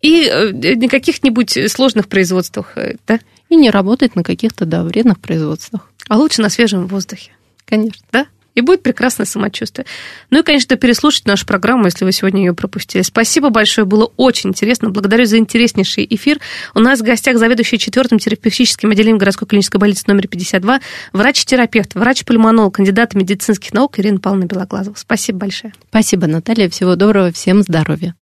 [0.01, 3.21] И э, на каких-нибудь сложных производствах, э, да?
[3.49, 5.91] И не работать на каких-то, да, вредных производствах.
[6.09, 7.33] А лучше на свежем воздухе.
[7.65, 8.05] Конечно.
[8.13, 8.27] Да?
[8.55, 9.87] И будет прекрасное самочувствие.
[10.31, 13.03] Ну и, конечно, переслушать нашу программу, если вы сегодня ее пропустили.
[13.03, 14.91] Спасибо большое, было очень интересно.
[14.91, 16.39] Благодарю за интереснейший эфир.
[16.75, 20.81] У нас в гостях заведующий четвертым терапевтическим отделением городской клинической больницы номер 52,
[21.13, 24.95] врач-терапевт, врач-пульмонолог, кандидат медицинских наук Ирина Павловна Белоглазова.
[24.97, 25.73] Спасибо большое.
[25.89, 26.69] Спасибо, Наталья.
[26.69, 28.15] Всего доброго, всем здоровья.